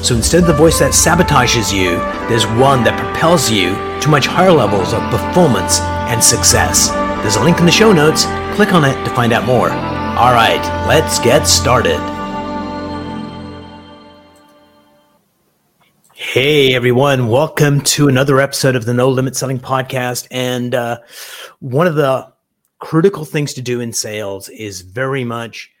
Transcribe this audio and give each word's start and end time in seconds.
So 0.00 0.14
instead 0.14 0.42
of 0.42 0.46
the 0.46 0.52
voice 0.52 0.78
that 0.78 0.92
sabotages 0.92 1.74
you, 1.74 1.96
there's 2.28 2.46
one 2.46 2.84
that 2.84 2.96
propels 2.96 3.50
you 3.50 3.74
to 4.00 4.08
much 4.08 4.26
higher 4.28 4.52
levels 4.52 4.92
of 4.92 5.02
performance 5.10 5.80
and 5.80 6.22
success. 6.22 6.90
There's 7.20 7.34
a 7.34 7.42
link 7.42 7.58
in 7.58 7.66
the 7.66 7.72
show 7.72 7.92
notes. 7.92 8.24
Click 8.54 8.72
on 8.72 8.84
it 8.84 8.94
to 9.04 9.10
find 9.10 9.32
out 9.32 9.44
more. 9.44 9.70
All 9.70 10.32
right, 10.32 10.62
let's 10.86 11.18
get 11.18 11.48
started. 11.48 11.98
Hey 16.14 16.74
everyone, 16.74 17.28
welcome 17.28 17.80
to 17.80 18.06
another 18.06 18.40
episode 18.40 18.76
of 18.76 18.84
the 18.84 18.94
No 18.94 19.08
Limit 19.08 19.34
Selling 19.34 19.58
Podcast. 19.58 20.28
And 20.30 20.76
uh, 20.76 21.00
one 21.58 21.88
of 21.88 21.96
the 21.96 22.32
critical 22.78 23.24
things 23.24 23.52
to 23.54 23.62
do 23.62 23.80
in 23.80 23.92
sales 23.92 24.48
is 24.48 24.82
very 24.82 25.24
much 25.24 25.72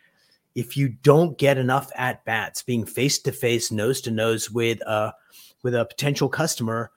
if 0.54 0.76
you 0.76 0.88
don't 0.88 1.38
get 1.38 1.58
enough 1.58 1.90
at 1.94 2.24
bats, 2.24 2.62
being 2.62 2.84
face 2.84 3.18
to 3.20 3.32
face, 3.32 3.70
nose 3.70 4.00
to 4.02 4.10
nose 4.10 4.50
with 4.50 4.80
a 4.82 5.14
with 5.62 5.74
a 5.74 5.84
potential 5.84 6.28
customer, 6.28 6.90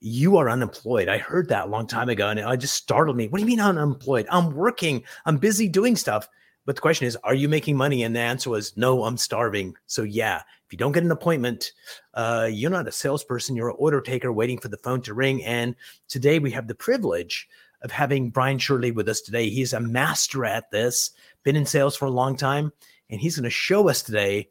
you 0.00 0.36
are 0.36 0.50
unemployed. 0.50 1.08
I 1.08 1.18
heard 1.18 1.48
that 1.48 1.66
a 1.66 1.70
long 1.70 1.86
time 1.86 2.08
ago, 2.08 2.28
and 2.28 2.38
it 2.38 2.56
just 2.58 2.74
startled 2.74 3.16
me. 3.16 3.28
What 3.28 3.38
do 3.38 3.42
you 3.42 3.48
mean 3.48 3.60
unemployed? 3.60 4.26
I'm 4.30 4.54
working. 4.54 5.04
I'm 5.26 5.38
busy 5.38 5.68
doing 5.68 5.96
stuff. 5.96 6.28
But 6.66 6.76
the 6.76 6.82
question 6.82 7.06
is, 7.06 7.16
are 7.24 7.34
you 7.34 7.48
making 7.48 7.76
money? 7.76 8.02
And 8.02 8.14
the 8.14 8.20
answer 8.20 8.50
was, 8.50 8.76
no, 8.76 9.04
I'm 9.04 9.16
starving. 9.16 9.74
So 9.86 10.02
yeah, 10.02 10.42
if 10.66 10.72
you 10.72 10.78
don't 10.78 10.92
get 10.92 11.02
an 11.02 11.10
appointment, 11.10 11.72
uh, 12.14 12.48
you're 12.50 12.70
not 12.70 12.86
a 12.86 12.92
salesperson. 12.92 13.56
You're 13.56 13.70
an 13.70 13.76
order 13.78 14.00
taker 14.00 14.32
waiting 14.32 14.58
for 14.58 14.68
the 14.68 14.76
phone 14.76 15.00
to 15.02 15.14
ring. 15.14 15.42
And 15.44 15.74
today 16.08 16.38
we 16.38 16.50
have 16.52 16.68
the 16.68 16.74
privilege 16.74 17.48
of 17.82 17.90
having 17.90 18.30
Bryan 18.30 18.58
Shirley 18.58 18.90
with 18.90 19.08
us 19.08 19.20
today. 19.20 19.48
He's 19.48 19.72
a 19.72 19.80
master 19.80 20.44
at 20.44 20.70
this, 20.70 21.12
been 21.44 21.56
in 21.56 21.64
sales 21.64 21.96
for 21.96 22.04
a 22.04 22.10
long 22.10 22.36
time, 22.36 22.72
and 23.10 23.20
he's 23.20 23.36
going 23.36 23.44
to 23.44 23.50
show 23.50 23.88
us 23.88 24.02
today 24.02 24.48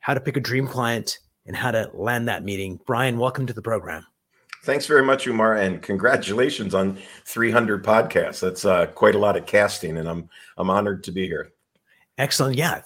how 0.00 0.14
to 0.14 0.20
pick 0.20 0.36
a 0.36 0.40
dream 0.40 0.66
client 0.66 1.18
and 1.46 1.56
how 1.56 1.70
to 1.70 1.90
land 1.92 2.28
that 2.28 2.44
meeting. 2.44 2.78
Bryan, 2.86 3.18
welcome 3.18 3.46
to 3.46 3.52
the 3.52 3.62
program. 3.62 4.06
Thanks 4.64 4.86
very 4.86 5.02
much, 5.02 5.26
Umar, 5.26 5.54
and 5.54 5.80
congratulations 5.80 6.74
on 6.74 6.98
300 7.26 7.84
podcasts. 7.84 8.40
That's 8.40 8.64
uh, 8.64 8.86
quite 8.86 9.14
a 9.14 9.18
lot 9.18 9.36
of 9.36 9.46
casting, 9.46 9.96
and 9.96 10.08
I'm 10.08 10.28
I'm 10.56 10.68
honored 10.68 11.04
to 11.04 11.12
be 11.12 11.26
here. 11.26 11.52
Excellent, 12.18 12.56
yeah. 12.56 12.82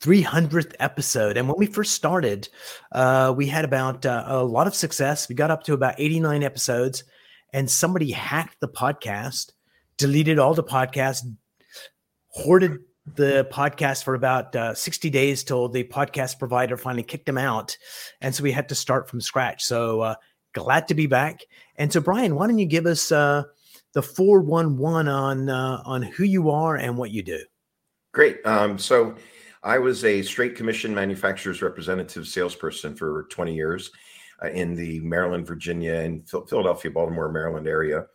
300th 0.00 0.72
episode. 0.80 1.36
And 1.36 1.46
when 1.46 1.58
we 1.58 1.66
first 1.66 1.92
started, 1.92 2.48
uh, 2.92 3.34
we 3.36 3.46
had 3.46 3.66
about 3.66 4.06
uh, 4.06 4.24
a 4.26 4.42
lot 4.42 4.66
of 4.66 4.74
success. 4.74 5.28
We 5.28 5.34
got 5.34 5.50
up 5.50 5.62
to 5.64 5.74
about 5.74 5.96
89 5.98 6.42
episodes 6.42 7.04
and 7.52 7.70
somebody 7.70 8.10
hacked 8.10 8.60
the 8.60 8.68
podcast, 8.68 9.52
deleted 9.98 10.38
all 10.38 10.54
the 10.54 10.64
podcasts, 10.64 11.22
hoarded 12.28 12.78
the 13.16 13.48
podcast 13.52 14.04
for 14.04 14.14
about 14.14 14.54
uh, 14.54 14.74
60 14.74 15.10
days 15.10 15.44
till 15.44 15.68
the 15.68 15.84
podcast 15.84 16.38
provider 16.38 16.76
finally 16.76 17.02
kicked 17.02 17.26
them 17.26 17.38
out. 17.38 17.76
And 18.20 18.34
so 18.34 18.42
we 18.42 18.52
had 18.52 18.68
to 18.68 18.74
start 18.74 19.08
from 19.08 19.20
scratch. 19.20 19.64
So 19.64 20.00
uh, 20.00 20.14
glad 20.54 20.88
to 20.88 20.94
be 20.94 21.06
back. 21.06 21.42
And 21.76 21.92
so, 21.92 22.00
Bryan, 22.00 22.34
why 22.34 22.46
don't 22.46 22.58
you 22.58 22.66
give 22.66 22.86
us 22.86 23.10
uh, 23.12 23.44
the 23.92 24.02
411 24.02 25.08
on, 25.08 25.48
uh, 25.48 25.82
on 25.84 26.02
who 26.02 26.24
you 26.24 26.50
are 26.50 26.76
and 26.76 26.96
what 26.96 27.10
you 27.10 27.22
do? 27.22 27.40
Great. 28.12 28.44
Um, 28.44 28.78
so 28.78 29.14
I 29.62 29.78
was 29.78 30.04
a 30.04 30.22
straight 30.22 30.56
commission 30.56 30.94
manufacturer's 30.94 31.62
representative 31.62 32.26
salesperson 32.26 32.96
for 32.96 33.26
20 33.30 33.54
years 33.54 33.90
uh, 34.42 34.48
in 34.48 34.74
the 34.74 35.00
Maryland, 35.00 35.46
Virginia, 35.46 35.94
and 35.94 36.28
Philadelphia, 36.28 36.90
Baltimore, 36.90 37.30
Maryland 37.30 37.68
area. 37.68 38.06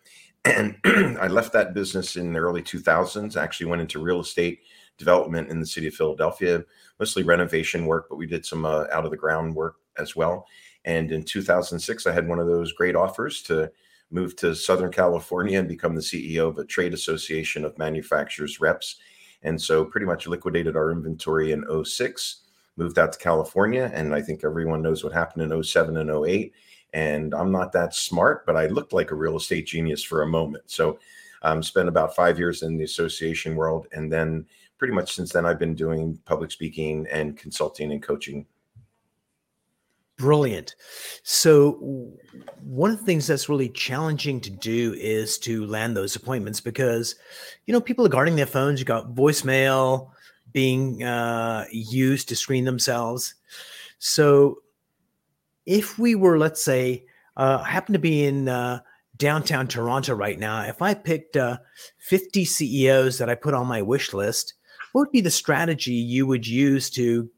And 0.44 0.78
I 0.85 1.28
left 1.28 1.53
that 1.53 1.73
business 1.73 2.16
in 2.16 2.34
the 2.34 2.39
early 2.39 2.61
2000s. 2.61 3.35
Actually, 3.35 3.67
went 3.67 3.81
into 3.81 4.00
real 4.00 4.19
estate 4.19 4.59
development 4.97 5.50
in 5.50 5.59
the 5.59 5.66
city 5.66 5.88
of 5.88 5.94
Philadelphia, 5.94 6.63
mostly 7.00 7.23
renovation 7.23 7.85
work, 7.85 8.07
but 8.09 8.17
we 8.17 8.28
did 8.28 8.45
some 8.45 8.66
uh, 8.66 8.85
out 8.91 9.06
of 9.06 9.11
the 9.11 9.17
ground 9.17 9.56
work 9.56 9.75
as 9.97 10.16
well. 10.16 10.47
And 10.85 11.11
in 11.11 11.23
2006, 11.23 12.06
I 12.06 12.11
had 12.11 12.28
one 12.28 12.39
of 12.39 12.47
those 12.47 12.72
great 12.72 12.95
offers 12.95 13.41
to 13.44 13.72
move 14.11 14.35
to 14.38 14.55
Southern 14.55 14.91
California 14.91 15.59
and 15.59 15.67
become 15.67 15.95
the 15.95 16.01
CEO 16.01 16.47
of 16.47 16.57
a 16.57 16.66
trade 16.66 16.94
association 16.94 17.66
of 17.66 17.78
manufacturers 17.78 18.61
reps. 18.61 18.97
And 19.41 19.61
so 19.61 19.84
pretty 19.84 20.05
much 20.05 20.28
liquidated 20.28 20.75
our 20.75 20.91
inventory 20.91 21.51
in 21.51 21.66
06 21.84 22.41
moved 22.78 23.00
out 23.00 23.13
to 23.13 23.19
California, 23.19 23.89
and 23.94 24.13
I 24.13 24.22
think 24.22 24.44
everyone 24.44 24.81
knows 24.81 25.03
what 25.03 25.13
happened 25.13 25.51
in 25.51 25.63
07 25.63 25.97
and 25.97 26.25
08. 26.25 26.53
And 26.94 27.34
I'm 27.34 27.51
not 27.51 27.72
that 27.73 27.94
smart, 27.94 28.45
but 28.45 28.55
I 28.55 28.67
looked 28.67 28.94
like 28.94 29.11
a 29.11 29.16
real 29.16 29.38
estate 29.38 29.67
genius 29.67 30.03
for 30.03 30.22
a 30.22 30.28
moment. 30.28 30.66
So 30.67 31.00
um, 31.41 31.61
spent 31.61 31.89
about 31.89 32.16
five 32.16 32.39
years 32.39 32.63
in 32.63 32.78
the 32.78 32.84
association 32.84 33.55
world, 33.55 33.88
and 33.91 34.11
then 34.11 34.45
pretty 34.78 34.94
much 34.94 35.16
since 35.16 35.31
then 35.31 35.46
I've 35.46 35.59
been 35.59 35.75
doing 35.75 36.19
public 36.25 36.52
speaking 36.52 37.08
and 37.12 37.38
consulting 37.38 37.91
and 37.91 38.02
coaching. 38.02 38.46
Brilliant. 40.18 40.75
So 41.24 42.13
one 42.63 42.91
of 42.91 43.00
the 43.00 43.06
things 43.06 43.28
that's 43.28 43.50
really 43.50 43.68
challenging 43.68 44.40
to 44.41 44.50
do 44.50 44.96
is 44.97 45.38
to 45.40 45.66
land 45.66 45.97
those 45.97 46.16
appointments 46.16 46.62
because 46.62 47.16
you 47.66 47.74
know 47.74 47.81
people 47.81 48.06
are 48.06 48.09
guarding 48.09 48.38
their 48.38 48.46
phones. 48.46 48.80
You 48.80 48.85
got 48.85 49.14
voicemail, 49.14 50.12
being 50.56 51.03
uh, 51.03 51.66
used 51.69 52.30
to 52.30 52.35
screen 52.35 52.64
themselves. 52.64 53.35
So, 54.00 54.59
if 55.66 56.00
we 56.00 56.16
were, 56.16 56.38
let's 56.38 56.64
say, 56.64 57.03
uh, 57.35 57.62
happen 57.62 57.91
to 57.91 58.00
be 58.00 58.24
in 58.24 58.47
uh, 58.47 58.80
downtown 59.18 59.68
Toronto 59.68 60.14
right 60.14 60.40
now, 60.40 60.62
if 60.62 60.81
I 60.81 60.94
picked 60.94 61.35
uh, 61.35 61.58
50 61.97 62.46
CEOs 62.46 63.18
that 63.18 63.30
I 63.30 63.35
put 63.35 63.53
on 63.53 63.68
my 63.68 63.81
wish 63.81 64.14
list, 64.14 64.53
what 64.95 65.07
would 65.07 65.11
be 65.11 65.22
the 65.22 65.29
strategy 65.29 65.94
you 65.94 66.25
would 66.25 66.47
use 66.47 66.89
to 66.91 67.29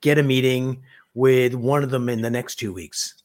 get 0.00 0.18
a 0.18 0.22
meeting 0.22 0.82
with 1.14 1.54
one 1.54 1.84
of 1.84 1.90
them 1.90 2.08
in 2.08 2.20
the 2.20 2.30
next 2.30 2.56
two 2.56 2.72
weeks? 2.72 3.22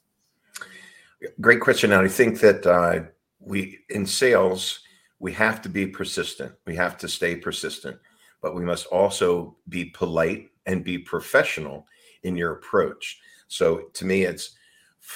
Great 1.41 1.59
question. 1.59 1.91
And 1.91 2.05
I 2.05 2.07
think 2.07 2.39
that 2.41 2.67
uh, 2.67 3.05
we, 3.39 3.79
in 3.89 4.05
sales, 4.05 4.81
we 5.17 5.33
have 5.33 5.59
to 5.63 5.69
be 5.69 5.87
persistent. 5.87 6.53
We 6.65 6.75
have 6.75 6.97
to 6.99 7.07
stay 7.07 7.35
persistent 7.35 7.97
but 8.43 8.53
we 8.53 8.63
must 8.63 8.85
also 8.87 9.55
be 9.69 9.85
polite 9.85 10.49
and 10.67 10.83
be 10.83 10.99
professional 10.99 11.87
in 12.23 12.35
your 12.35 12.51
approach. 12.51 13.19
So 13.47 13.89
to 13.93 14.05
me, 14.05 14.23
it's 14.23 14.51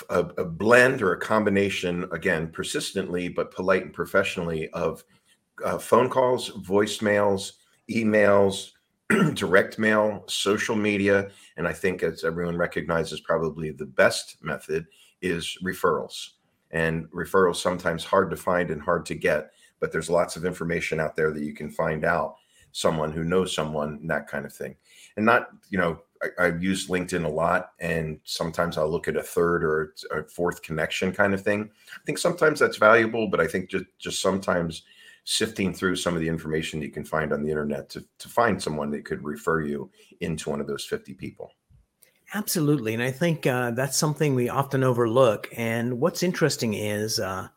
a, 0.09 0.19
a, 0.19 0.46
blend 0.46 1.01
or 1.01 1.12
a 1.12 1.19
combination, 1.19 2.07
again, 2.12 2.50
persistently, 2.50 3.28
but 3.28 3.53
polite 3.53 3.84
and 3.84 3.94
professionally, 3.94 4.69
of 4.69 5.03
uh, 5.63 5.78
phone 5.78 6.09
calls, 6.09 6.51
voicemails, 6.51 7.51
emails, 7.90 8.72
direct 9.34 9.80
mail, 9.80 10.24
social 10.28 10.75
media. 10.75 11.30
And 11.56 11.68
I 11.68 11.74
think, 11.74 12.03
as 12.03 12.24
everyone 12.24 12.58
recognizes, 12.58 13.20
probably 13.22 13.72
the 13.72 13.86
best 13.86 14.38
method 14.42 14.86
is 15.22 15.58
referrals. 15.64 16.31
And 16.72 17.09
referrals 17.12 17.58
sometimes 17.58 18.03
hard 18.03 18.30
to 18.31 18.38
find 18.38 18.72
and 18.72 18.81
hard 18.81 19.06
to 19.08 19.16
get, 19.16 19.52
but 19.80 19.92
there's 19.92 20.09
lots 20.09 20.36
of 20.36 20.46
information 20.46 21.00
out 21.00 21.16
there 21.16 21.31
that 21.31 21.44
you 21.44 21.53
can 21.53 21.70
find 21.70 22.03
out 22.03 22.36
someone 22.74 23.12
who 23.12 23.24
knows 23.24 23.56
someone 23.56 24.06
that 24.08 24.28
kind 24.28 24.46
of 24.46 24.53
thing. 24.53 24.76
And 25.16 25.26
not, 25.26 25.47
you 25.70 25.78
know, 25.78 26.02
I, 26.22 26.46
I 26.46 26.47
use 26.58 26.88
LinkedIn 26.88 27.26
a 27.26 27.30
lot, 27.30 27.72
and 27.80 28.20
sometimes 28.24 28.78
I'll 28.78 28.90
look 28.90 29.08
at 29.08 29.16
a 29.16 29.24
third 29.24 29.64
or 29.64 29.94
a 30.11 30.23
fourth 30.29 30.61
connection 30.61 31.11
kind 31.11 31.34
of 31.34 31.41
thing. 31.41 31.70
I 31.94 32.00
think 32.06 32.17
sometimes 32.17 32.59
that's 32.59 32.78
valuable, 32.78 33.28
but 33.28 33.40
I 33.40 33.47
think 33.47 33.70
just 33.70 33.85
just 33.97 34.22
sometimes 34.22 34.84
sifting 35.29 35.74
through 35.74 35.94
some 35.94 36.16
of 36.16 36.22
the 36.22 36.28
information 36.29 36.79
that 36.79 36.85
you 36.85 36.91
can 36.91 37.03
find 37.03 37.34
on 37.34 37.44
the 37.44 37.50
internet 37.50 37.90
to, 37.90 38.02
to 38.18 38.29
find 38.29 38.64
someone 38.64 38.90
that 38.90 39.03
could 39.03 39.22
refer 39.26 39.59
you 39.62 39.91
into 40.22 40.50
one 40.50 40.62
of 40.62 40.68
those 40.68 40.85
50 40.85 41.16
people. 41.16 41.52
Absolutely. 42.34 42.94
And 42.94 43.03
I 43.03 43.12
think 43.12 43.46
uh, 43.46 43.72
that's 43.72 43.97
something 43.97 44.35
we 44.35 44.47
often 44.47 44.85
overlook. 44.85 45.50
And 45.58 46.00
what's 46.00 46.24
interesting 46.24 46.76
is 46.76 47.20
uh, 47.20 47.50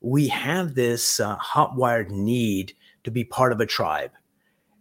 we 0.00 0.28
have 0.28 0.76
this 0.76 1.18
uh, 1.18 1.34
hot 1.34 1.74
wired 1.74 2.12
need 2.12 2.74
to 3.02 3.10
be 3.10 3.24
part 3.24 3.50
of 3.50 3.60
a 3.60 3.66
tribe. 3.66 4.12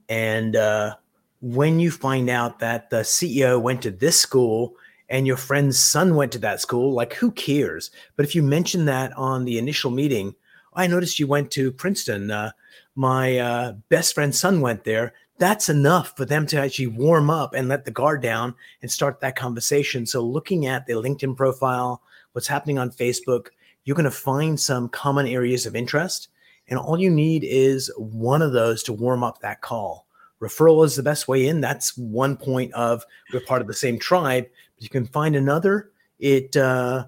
And 0.08 0.56
uh, 0.56 0.94
when 1.42 1.80
you 1.80 1.90
find 1.90 2.30
out 2.30 2.60
that 2.60 2.92
the 2.92 2.98
CEO 2.98 3.60
went 3.60 3.82
to 3.82 3.90
this 3.90 4.22
school 4.22 4.76
and 5.10 5.26
your 5.26 5.38
friend's 5.38 5.80
son 5.80 6.14
went 6.14 6.34
to 6.34 6.40
that 6.40 6.62
school, 6.62 6.94
like 6.94 7.14
who 7.14 7.32
cares? 7.32 7.90
But 8.16 8.26
if 8.26 8.36
you 8.36 8.44
mention 8.44 8.86
that 8.86 9.12
on 9.18 9.46
the 9.46 9.58
initial 9.58 9.90
meeting, 9.90 10.36
I 10.78 10.86
noticed 10.86 11.18
you 11.20 11.26
went 11.26 11.50
to 11.52 11.72
Princeton. 11.72 12.30
Uh, 12.30 12.52
my 12.96 13.40
uh, 13.40 13.74
best 13.90 14.14
friend's 14.14 14.40
son 14.40 14.62
went 14.62 14.84
there. 14.84 15.14
That's 15.40 15.70
enough 15.70 16.16
for 16.16 16.24
them 16.24 16.46
to 16.48 16.60
actually 16.60 16.88
warm 16.88 17.32
up 17.32 17.54
and 17.54 17.68
let 17.68 17.84
the 17.84 17.92
guard 17.92 18.22
down 18.22 18.54
and 18.82 18.90
start 18.90 19.20
that 19.20 19.36
conversation. 19.36 20.06
So, 20.06 20.22
looking 20.22 20.68
at 20.68 20.86
the 20.86 20.94
LinkedIn 20.94 21.36
profile, 21.36 22.04
what's 22.32 22.48
happening 22.48 22.78
on 22.78 22.92
Facebook, 22.92 23.48
you're 23.84 23.96
going 23.96 24.06
to 24.06 24.12
find 24.12 24.60
some 24.60 24.88
common 24.90 25.26
areas 25.28 25.66
of 25.66 25.76
interest. 25.76 26.30
And 26.68 26.80
all 26.80 27.00
you 27.00 27.10
need 27.10 27.44
is 27.44 27.92
one 27.98 28.44
of 28.44 28.54
those 28.54 28.84
to 28.84 28.94
warm 28.94 29.24
up 29.24 29.42
that 29.42 29.62
call. 29.62 30.06
Referral 30.42 30.86
is 30.86 30.96
the 30.96 31.04
best 31.04 31.28
way 31.28 31.48
in. 31.48 31.62
That's 31.62 31.98
one 31.98 32.38
point 32.38 32.72
of 32.74 33.04
we're 33.34 33.40
part 33.40 33.62
of 33.62 33.68
the 33.68 33.74
same 33.74 33.98
tribe. 33.98 34.46
But 34.76 34.84
you 34.84 34.90
can 34.90 35.08
find 35.08 35.36
another. 35.36 35.92
It 36.20 36.56
uh, 36.56 37.06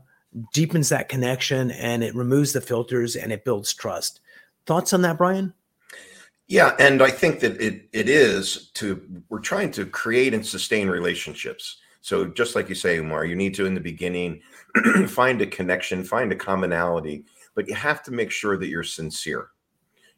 deepens 0.53 0.89
that 0.89 1.09
connection 1.09 1.71
and 1.71 2.03
it 2.03 2.15
removes 2.15 2.53
the 2.53 2.61
filters 2.61 3.15
and 3.15 3.31
it 3.31 3.45
builds 3.45 3.73
trust. 3.73 4.19
Thoughts 4.65 4.93
on 4.93 5.01
that, 5.01 5.17
Bryan? 5.17 5.53
Yeah, 6.47 6.75
and 6.79 7.01
I 7.03 7.11
think 7.11 7.41
that 7.41 7.61
it 7.61 7.87
it 7.93 8.09
is 8.09 8.71
to 8.73 9.01
we're 9.29 9.39
trying 9.39 9.71
to 9.71 9.85
create 9.85 10.33
and 10.33 10.45
sustain 10.45 10.89
relationships. 10.89 11.77
So 12.01 12.25
just 12.25 12.55
like 12.55 12.69
you 12.69 12.75
say, 12.75 12.97
Umar, 12.97 13.25
you 13.25 13.35
need 13.35 13.53
to 13.55 13.67
in 13.67 13.75
the 13.75 13.79
beginning 13.79 14.41
find 15.07 15.41
a 15.41 15.45
connection, 15.45 16.03
find 16.03 16.31
a 16.31 16.35
commonality, 16.35 17.25
but 17.53 17.67
you 17.67 17.75
have 17.75 18.01
to 18.03 18.11
make 18.11 18.31
sure 18.31 18.57
that 18.57 18.67
you're 18.67 18.83
sincere. 18.83 19.49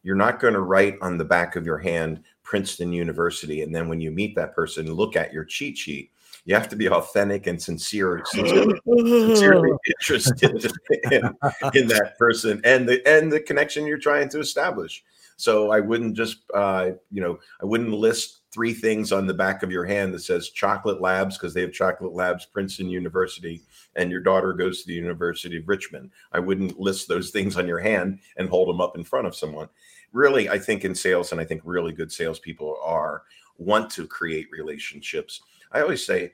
You're 0.04 0.16
not 0.16 0.40
going 0.40 0.54
to 0.54 0.62
write 0.62 0.96
on 1.02 1.18
the 1.18 1.26
back 1.26 1.56
of 1.56 1.66
your 1.66 1.78
hand 1.78 2.24
Princeton 2.44 2.94
University, 2.94 3.62
and 3.62 3.76
then 3.76 3.90
when 3.90 4.00
you 4.00 4.12
meet 4.12 4.36
that 4.36 4.56
person, 4.56 4.94
look 4.94 5.16
at 5.16 5.34
your 5.34 5.44
cheat 5.44 5.78
sheet. 5.78 6.12
You 6.46 6.56
have 6.56 6.70
to 6.70 6.76
be 6.76 6.90
authentic 6.90 7.48
and 7.48 7.62
sincere, 7.62 8.24
sincerely, 8.26 8.80
sincerely 8.88 9.72
interested 9.86 10.72
in, 11.12 11.36
in 11.74 11.88
that 11.88 12.16
person 12.18 12.62
and 12.64 12.90
the 12.90 13.08
and 13.08 13.32
the 13.32 13.40
connection 13.40 13.86
you're 13.86 14.00
trying 14.00 14.30
to 14.30 14.40
establish. 14.40 15.04
So 15.38 15.72
I 15.72 15.80
wouldn't 15.80 16.16
just, 16.16 16.44
uh, 16.54 16.92
you 17.10 17.20
know, 17.20 17.40
I 17.62 17.66
wouldn't 17.66 17.92
list 17.92 18.42
three 18.52 18.74
things 18.74 19.12
on 19.12 19.26
the 19.26 19.34
back 19.34 19.64
of 19.64 19.72
your 19.72 19.86
hand 19.86 20.14
that 20.14 20.20
says 20.20 20.50
chocolate 20.50 21.02
labs 21.02 21.38
because 21.38 21.54
they 21.54 21.62
have 21.62 21.72
chocolate 21.72 22.14
labs 22.14 22.46
princeton 22.46 22.90
university 22.90 23.62
and 23.96 24.12
your 24.12 24.20
daughter 24.20 24.54
goes 24.54 24.82
to 24.82 24.88
the 24.88 24.94
university 24.94 25.58
of 25.58 25.68
richmond. 25.68 26.12
I 26.32 26.40
wouldn't 26.40 26.80
list 26.80 27.08
those 27.08 27.32
things 27.32 27.58
on 27.58 27.68
your 27.68 27.80
hand 27.80 28.20
and 28.38 28.50
hold 28.50 28.70
them 28.70 28.82
up 28.82 28.96
in 28.96 29.04
front 29.04 29.26
of 29.26 29.36
someone. 29.36 29.70
Really 30.12 30.50
i 30.50 30.60
think 30.60 30.84
in 30.84 30.94
sales 30.94 31.32
and 31.32 31.40
i 31.40 31.46
think 31.46 31.62
really 31.64 31.94
good 31.94 32.12
salespeople 32.12 32.78
are 32.84 33.24
want 33.58 33.90
to 33.92 34.06
create 34.06 34.48
relationships 34.52 35.42
i 35.72 35.82
always 35.82 36.06
say 36.06 36.32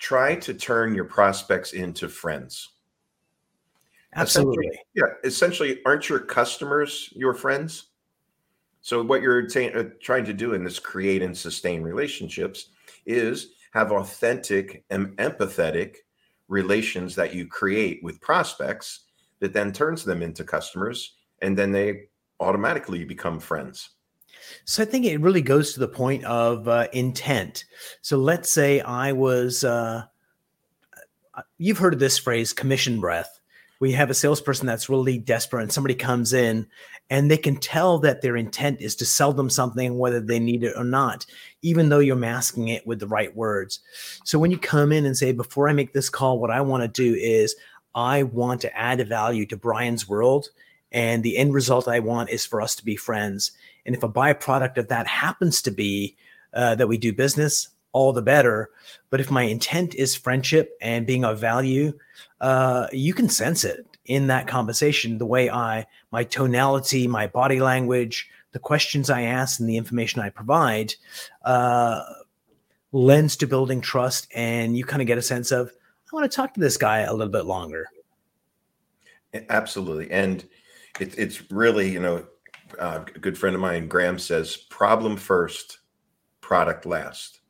try 0.00 0.34
to 0.34 0.54
turn 0.54 0.94
your 0.94 1.04
prospects 1.04 1.72
into 1.72 2.08
friends. 2.08 2.70
Absolutely. 4.14 4.66
Essentially, 4.66 4.84
yeah 4.94 5.14
essentially 5.24 5.80
aren't 5.86 6.08
your 6.08 6.18
customers 6.18 7.12
your 7.14 7.34
friends? 7.34 7.88
So 8.80 9.02
what 9.02 9.22
you're 9.22 9.46
t- 9.46 9.72
uh, 9.72 9.84
trying 10.00 10.24
to 10.24 10.32
do 10.32 10.54
in 10.54 10.64
this 10.64 10.78
create 10.78 11.22
and 11.22 11.36
sustain 11.36 11.82
relationships 11.82 12.70
is 13.06 13.52
have 13.72 13.92
authentic 13.92 14.84
and 14.90 15.16
empathetic 15.18 15.96
relations 16.48 17.14
that 17.14 17.34
you 17.34 17.46
create 17.46 18.02
with 18.02 18.20
prospects 18.20 19.04
that 19.38 19.52
then 19.52 19.70
turns 19.70 20.02
them 20.02 20.22
into 20.22 20.42
customers 20.42 21.16
and 21.42 21.56
then 21.56 21.70
they 21.70 22.08
automatically 22.40 23.04
become 23.04 23.38
friends. 23.38 23.90
So 24.64 24.82
I 24.82 24.86
think 24.86 25.06
it 25.06 25.20
really 25.20 25.42
goes 25.42 25.72
to 25.74 25.80
the 25.80 25.88
point 25.88 26.24
of 26.24 26.68
uh, 26.68 26.88
intent. 26.92 27.64
So 28.02 28.16
let's 28.18 28.50
say 28.50 28.80
I 28.80 29.12
was, 29.12 29.64
uh, 29.64 30.04
you've 31.58 31.78
heard 31.78 31.94
of 31.94 32.00
this 32.00 32.18
phrase, 32.18 32.52
commission 32.52 33.00
breath 33.00 33.40
we 33.80 33.92
have 33.92 34.10
a 34.10 34.14
salesperson 34.14 34.66
that's 34.66 34.90
really 34.90 35.18
desperate 35.18 35.62
and 35.62 35.72
somebody 35.72 35.94
comes 35.94 36.32
in 36.32 36.66
and 37.08 37.28
they 37.28 37.38
can 37.38 37.56
tell 37.56 37.98
that 37.98 38.20
their 38.20 38.36
intent 38.36 38.80
is 38.80 38.94
to 38.96 39.06
sell 39.06 39.32
them 39.32 39.50
something 39.50 39.98
whether 39.98 40.20
they 40.20 40.38
need 40.38 40.62
it 40.62 40.74
or 40.76 40.84
not 40.84 41.26
even 41.62 41.88
though 41.88 41.98
you're 41.98 42.14
masking 42.14 42.68
it 42.68 42.86
with 42.86 43.00
the 43.00 43.08
right 43.08 43.34
words 43.34 43.80
so 44.24 44.38
when 44.38 44.50
you 44.50 44.58
come 44.58 44.92
in 44.92 45.04
and 45.04 45.16
say 45.16 45.32
before 45.32 45.68
i 45.68 45.72
make 45.72 45.92
this 45.92 46.10
call 46.10 46.38
what 46.38 46.50
i 46.50 46.60
want 46.60 46.82
to 46.82 46.88
do 46.88 47.18
is 47.18 47.56
i 47.94 48.22
want 48.22 48.60
to 48.60 48.78
add 48.78 49.00
a 49.00 49.04
value 49.04 49.46
to 49.46 49.56
bryan's 49.56 50.08
world 50.08 50.50
and 50.92 51.22
the 51.22 51.36
end 51.36 51.52
result 51.54 51.88
i 51.88 51.98
want 51.98 52.30
is 52.30 52.44
for 52.46 52.60
us 52.60 52.74
to 52.74 52.84
be 52.84 52.96
friends 52.96 53.52
and 53.86 53.94
if 53.94 54.02
a 54.02 54.08
byproduct 54.08 54.76
of 54.76 54.88
that 54.88 55.06
happens 55.06 55.62
to 55.62 55.70
be 55.70 56.16
uh, 56.52 56.74
that 56.74 56.88
we 56.88 56.98
do 56.98 57.12
business 57.12 57.68
all 57.92 58.12
the 58.12 58.22
better. 58.22 58.70
But 59.10 59.20
if 59.20 59.30
my 59.30 59.42
intent 59.42 59.94
is 59.94 60.14
friendship 60.14 60.76
and 60.80 61.06
being 61.06 61.24
of 61.24 61.38
value, 61.38 61.92
uh, 62.40 62.86
you 62.92 63.14
can 63.14 63.28
sense 63.28 63.64
it 63.64 63.86
in 64.04 64.28
that 64.28 64.46
conversation. 64.46 65.18
The 65.18 65.26
way 65.26 65.50
I, 65.50 65.86
my 66.10 66.24
tonality, 66.24 67.06
my 67.06 67.26
body 67.26 67.60
language, 67.60 68.30
the 68.52 68.58
questions 68.58 69.10
I 69.10 69.22
ask, 69.22 69.60
and 69.60 69.68
the 69.68 69.76
information 69.76 70.20
I 70.20 70.30
provide 70.30 70.94
uh, 71.44 72.02
lends 72.92 73.36
to 73.36 73.46
building 73.46 73.80
trust. 73.80 74.28
And 74.34 74.76
you 74.76 74.84
kind 74.84 75.02
of 75.02 75.06
get 75.06 75.18
a 75.18 75.22
sense 75.22 75.50
of, 75.50 75.72
I 76.12 76.16
want 76.16 76.30
to 76.30 76.34
talk 76.34 76.54
to 76.54 76.60
this 76.60 76.76
guy 76.76 77.00
a 77.00 77.12
little 77.12 77.32
bit 77.32 77.44
longer. 77.44 77.86
Absolutely. 79.48 80.10
And 80.10 80.44
it, 81.00 81.18
it's 81.18 81.50
really, 81.50 81.90
you 81.90 82.00
know, 82.00 82.26
uh, 82.78 83.04
a 83.14 83.18
good 83.18 83.36
friend 83.36 83.54
of 83.54 83.60
mine, 83.60 83.88
Graham, 83.88 84.18
says 84.18 84.56
problem 84.56 85.16
first, 85.16 85.78
product 86.40 86.86
last 86.86 87.40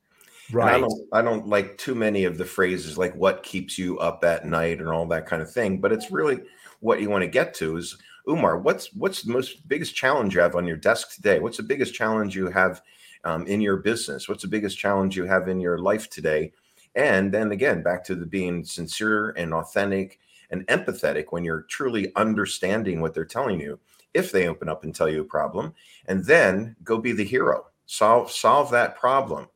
Right. 0.53 0.75
And 0.75 0.85
I 0.85 0.89
don't 0.89 1.09
I 1.13 1.23
don't 1.23 1.49
like 1.49 1.79
too 1.79 1.95
many 1.95 2.25
of 2.25 2.39
the 2.39 2.45
phrases 2.45 2.99
like 2.99 3.15
what 3.15 3.43
keeps 3.43 3.79
you 3.79 3.99
up 3.99 4.25
at 4.25 4.47
night 4.47 4.79
and 4.79 4.89
all 4.89 5.07
that 5.07 5.27
kind 5.27 5.43
of 5.43 5.51
thing, 5.51 5.81
but 5.81 5.93
it's 5.93 6.11
really 6.11 6.41
what 6.81 7.01
you 7.01 7.11
want 7.11 7.23
to 7.23 7.29
get 7.29 7.55
to 7.55 7.77
is 7.77 7.97
Umar, 8.29 8.59
what's 8.59 8.93
what's 8.95 9.23
the 9.23 9.33
most 9.33 9.67
biggest 9.69 9.95
challenge 9.95 10.35
you 10.35 10.41
have 10.41 10.57
on 10.57 10.67
your 10.67 10.77
desk 10.77 11.15
today? 11.15 11.39
What's 11.39 11.57
the 11.57 11.63
biggest 11.63 11.95
challenge 11.95 12.35
you 12.35 12.49
have 12.51 12.83
um, 13.25 13.47
in 13.47 13.61
your 13.61 13.77
business? 13.77 14.29
What's 14.29 14.43
the 14.43 14.49
biggest 14.49 14.79
challenge 14.79 15.17
you 15.17 15.25
have 15.25 15.49
in 15.49 15.61
your 15.61 15.79
life 15.79 16.11
today? 16.11 16.53
And 16.97 17.33
then 17.33 17.53
again, 17.53 17.83
back 17.83 18.03
to 18.05 18.15
the 18.15 18.27
being 18.27 18.65
sincere 18.65 19.31
and 19.31 19.55
authentic 19.55 20.19
and 20.51 20.67
empathetic 20.67 21.27
when 21.31 21.45
you're 21.45 21.63
truly 21.63 22.13
understanding 22.17 23.01
what 23.01 23.15
they're 23.15 23.25
telling 23.25 23.61
you. 23.61 23.79
If 24.13 24.33
they 24.33 24.49
open 24.49 24.69
up 24.69 24.83
and 24.83 24.95
tell 24.95 25.09
you 25.09 25.21
a 25.21 25.25
problem, 25.25 25.73
and 26.07 26.25
then 26.25 26.75
go 26.83 26.99
be 26.99 27.13
the 27.13 27.25
hero, 27.25 27.67
solve 27.87 28.31
solve 28.31 28.71
that 28.73 28.99
problem. 28.99 29.47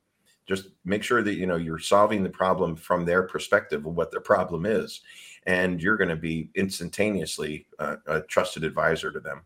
Just 0.47 0.69
make 0.85 1.03
sure 1.03 1.23
that 1.23 1.35
you 1.35 1.47
know 1.47 1.57
you're 1.57 1.79
solving 1.79 2.23
the 2.23 2.31
problem 2.31 2.77
from 2.77 3.05
their 3.05 3.25
perspective 3.25 3.85
of 3.85 3.97
what 3.97 4.11
their 4.11 4.21
problem 4.21 4.65
is 4.65 5.01
and 5.47 5.83
you're 5.83 5.97
going 5.97 6.09
to 6.09 6.17
be 6.17 6.51
instantaneously 6.55 7.67
uh, 7.79 7.97
a 8.07 8.21
trusted 8.23 8.65
advisor 8.65 9.11
to 9.11 9.21
them. 9.21 9.43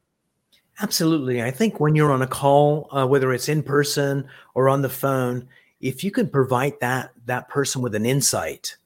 Absolutely. 0.81 1.43
I 1.43 1.51
think 1.51 1.81
when 1.81 1.97
you're 1.97 2.13
on 2.13 2.23
a 2.23 2.27
call 2.27 2.89
uh, 2.93 3.07
whether 3.07 3.33
it's 3.33 3.49
in 3.49 3.63
person 3.63 4.29
or 4.55 4.69
on 4.69 4.83
the 4.83 4.89
phone 4.89 5.49
if 5.81 6.03
you 6.03 6.11
can 6.11 6.29
provide 6.29 6.75
that 6.81 7.11
that 7.27 7.49
person 7.49 7.83
with 7.83 7.95
an 7.95 8.07
insight 8.07 8.77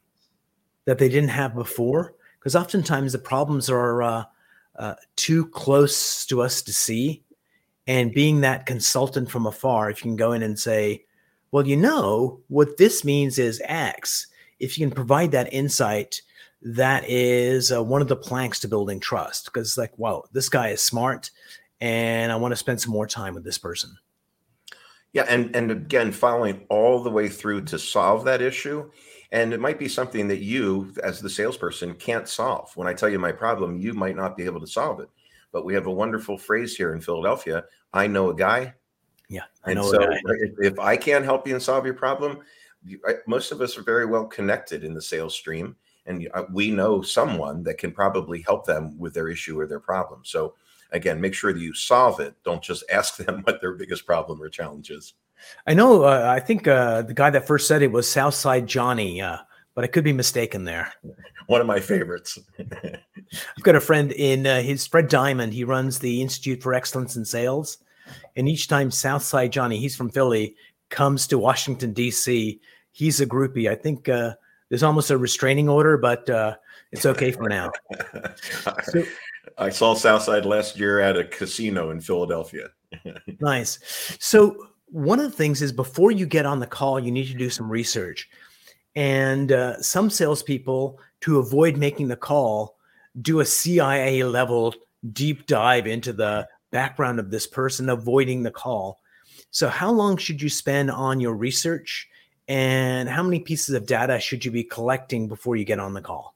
that 0.85 0.99
they 0.99 1.09
didn't 1.09 1.31
have 1.31 1.55
before 1.55 2.15
because 2.43 2.57
oftentimes 2.57 3.13
the 3.13 3.19
problems 3.19 3.71
are 3.71 4.03
uh, 4.03 4.25
uh, 4.77 4.95
too 5.17 5.47
close 5.47 6.27
to 6.27 6.43
us 6.43 6.63
to 6.63 6.73
see 6.73 7.23
and 7.87 8.13
being 8.13 8.41
that 8.41 8.67
consultant 8.67 9.31
from 9.31 9.47
afar 9.47 9.91
if 9.91 9.99
you 9.99 10.11
can 10.11 10.17
go 10.17 10.33
in 10.33 10.43
and 10.43 10.59
say 10.59 11.05
well, 11.53 11.67
you 11.67 11.77
know, 11.77 12.41
what 12.49 12.79
this 12.79 13.05
means 13.05 13.39
is 13.39 13.63
X. 13.67 14.27
If 14.59 14.79
you 14.79 14.87
can 14.87 14.95
provide 14.95 15.31
that 15.33 15.53
insight, 15.53 16.23
that 16.63 17.05
is 17.07 17.71
uh, 17.71 17.83
one 17.85 18.01
of 18.01 18.09
the 18.09 18.17
planks 18.17 18.59
to 18.61 18.69
building 18.69 18.99
trust 18.99 19.45
because, 19.47 19.77
like, 19.77 19.97
wow, 19.99 20.25
this 20.33 20.49
guy 20.49 20.69
is 20.69 20.81
smart 20.81 21.31
and 21.81 22.33
I 22.33 22.37
want 22.37 22.53
to 22.53 22.57
spend 22.57 22.81
some 22.81 22.93
more 22.93 23.07
time 23.07 23.35
with 23.35 23.45
this 23.45 23.59
person. 23.59 23.97
Yeah, 25.13 25.27
and 25.29 25.55
and 25.55 25.71
again, 25.71 26.11
following 26.11 26.65
all 26.71 27.03
the 27.03 27.11
way 27.11 27.29
through 27.29 27.65
to 27.67 27.79
solve 27.79 28.25
that 28.25 28.41
issue, 28.41 28.91
and 29.33 29.53
it 29.53 29.59
might 29.59 29.79
be 29.79 29.89
something 29.89 30.29
that 30.29 30.43
you, 30.43 30.95
as 31.03 31.21
the 31.21 31.29
salesperson, 31.29 31.95
can't 31.95 32.29
solve. 32.29 32.71
When 32.77 32.87
I 32.87 32.95
tell 32.95 33.09
you 33.09 33.19
my 33.19 33.33
problem, 33.33 33.81
you 33.81 33.93
might 33.93 34.17
not 34.17 34.37
be 34.37 34.45
able 34.45 34.61
to 34.61 34.67
solve 34.67 35.01
it. 35.01 35.09
But 35.51 35.65
we 35.65 35.75
have 35.75 35.87
a 35.87 35.93
wonderful 35.93 36.39
phrase 36.39 36.77
here 36.77 36.95
in 36.95 37.01
Philadelphia: 37.01 37.65
"I 37.93 38.07
know 38.07 38.31
a 38.31 38.35
guy 38.35 38.75
yeah, 39.33 39.45
I 39.65 39.73
know. 39.73 39.91
So 39.91 40.03
if, 40.03 40.53
if, 40.59 40.79
I 40.79 40.95
can't 40.95 41.25
help 41.25 41.49
you 41.49 41.55
and 41.55 41.63
solve 41.63 41.87
your 41.87 41.95
problem, 41.95 42.41
you, 42.85 43.01
I, 43.07 43.15
most 43.27 43.51
of 43.51 43.63
us 43.63 43.79
are 43.79 43.83
very 43.83 44.05
well 44.05 44.27
connected 44.27 44.85
in 44.85 44.93
the 44.93 45.01
sales 45.01 45.35
stream, 45.35 45.75
and 46.05 46.29
uh, 46.35 46.45
we 46.53 46.71
know 46.71 47.01
someone 47.01 47.63
that 47.63 47.79
can 47.79 47.93
probably 47.93 48.43
help 48.43 48.67
them 48.67 48.99
with 48.99 49.15
their 49.15 49.29
issue 49.29 49.59
or 49.59 49.67
their 49.67 49.81
problem. 49.81 50.21
So 50.23 50.53
again, 50.91 51.19
make 51.19 51.33
sure 51.33 51.55
that 51.55 51.61
you 51.61 51.73
solve 51.73 52.21
it. 52.21 52.35
Don't 52.45 52.63
just 52.63 52.85
ask 52.93 53.17
them 53.25 53.41
what 53.45 53.63
their 53.63 53.73
biggest 53.73 54.05
problem 54.05 54.43
or 54.43 54.51
challenge 54.51 54.91
is. 54.91 55.15
I 55.67 55.75
know. 55.75 56.05
Uh, 56.05 56.33
I 56.35 56.41
think 56.41 56.67
uh, 56.67 57.03
the 57.03 57.15
guy 57.15 57.31
that 57.31 57.47
first 57.47 57.69
said 57.69 57.83
it 57.83 57.93
was 57.93 58.11
Southside 58.11 58.67
Johnny, 58.67 59.21
uh, 59.21 59.39
but 59.75 59.85
I 59.85 59.87
could 59.87 60.05
be 60.05 60.13
mistaken 60.13 60.65
there. 60.65 60.93
One 61.47 61.61
of 61.61 61.67
my 61.67 61.81
favorites. 61.81 62.39
I've 62.59 63.63
got 63.63 63.75
a 63.75 63.81
friend 63.81 64.13
in 64.13 64.47
uh, 64.47 64.63
his 64.63 64.87
Fred 64.87 65.09
Diamond. 65.09 65.53
He 65.55 65.65
runs 65.65 65.99
the 65.99 66.23
Institute 66.23 66.63
for 66.63 66.75
Excellence 66.75 67.17
in 67.17 67.25
Sales 67.25 67.79
and 68.37 68.49
each 68.49 68.69
time 68.69 68.91
Southside 68.91 69.53
Johnny, 69.53 69.79
he's 69.79 69.97
from 69.97 70.11
Philly, 70.11 70.57
comes 70.89 71.27
to 71.29 71.39
Washington, 71.39 71.93
D.C., 71.93 72.61
he's 72.91 73.21
a 73.21 73.27
groupie. 73.27 73.71
I 73.71 73.75
think 73.75 74.09
uh, 74.09 74.35
there's 74.69 74.83
almost 74.83 75.11
a 75.11 75.19
restraining 75.19 75.69
order, 75.69 75.97
but 75.97 76.29
uh, 76.29 76.57
it's 76.91 77.07
okay 77.07 77.33
for 77.33 77.49
now. 77.49 77.71
so, 78.85 79.05
I 79.59 79.71
saw 79.71 79.95
Southside 79.95 80.47
last 80.47 80.79
year 80.79 81.01
at 81.01 81.17
a 81.17 81.25
casino 81.25 81.91
in 81.91 82.01
Philadelphia. 82.01 82.69
nice. 83.41 83.79
So, 84.21 84.69
one 84.93 85.19
of 85.19 85.31
the 85.31 85.37
things 85.37 85.63
is 85.63 85.73
before 85.73 86.11
you 86.11 86.27
get 86.27 86.45
on 86.45 86.61
the 86.61 86.67
call, 86.67 87.01
you 87.01 87.11
need 87.11 87.27
to 87.29 87.35
do 87.35 87.49
some 87.49 87.71
research. 87.71 88.29
And 88.95 89.51
uh, 89.51 89.81
some 89.81 90.11
salespeople, 90.11 91.01
to 91.23 91.39
avoid 91.39 91.79
making 91.79 92.09
the 92.09 92.17
call, 92.17 92.77
do 93.21 93.41
a 93.41 93.47
CIA 93.47 94.23
level 94.23 94.75
deep 95.13 95.47
dive 95.47 95.87
into 95.87 96.13
the 96.13 96.47
background 96.71 97.19
of 97.19 97.31
this 97.31 97.47
person, 97.47 97.89
avoiding 97.89 98.43
the 98.43 98.51
call. 98.51 99.01
So, 99.51 99.69
how 99.69 99.91
long 99.91 100.19
should 100.19 100.43
you 100.43 100.51
spend 100.51 100.91
on 100.91 101.21
your 101.21 101.35
research? 101.35 102.09
And 102.49 103.09
how 103.09 103.23
many 103.23 103.41
pieces 103.41 103.75
of 103.75 103.87
data 103.87 104.21
should 104.21 104.45
you 104.45 104.51
be 104.51 104.65
collecting 104.65 105.27
before 105.27 105.57
you 105.57 105.65
get 105.65 105.79
on 105.79 105.95
the 105.95 106.03
call? 106.03 106.35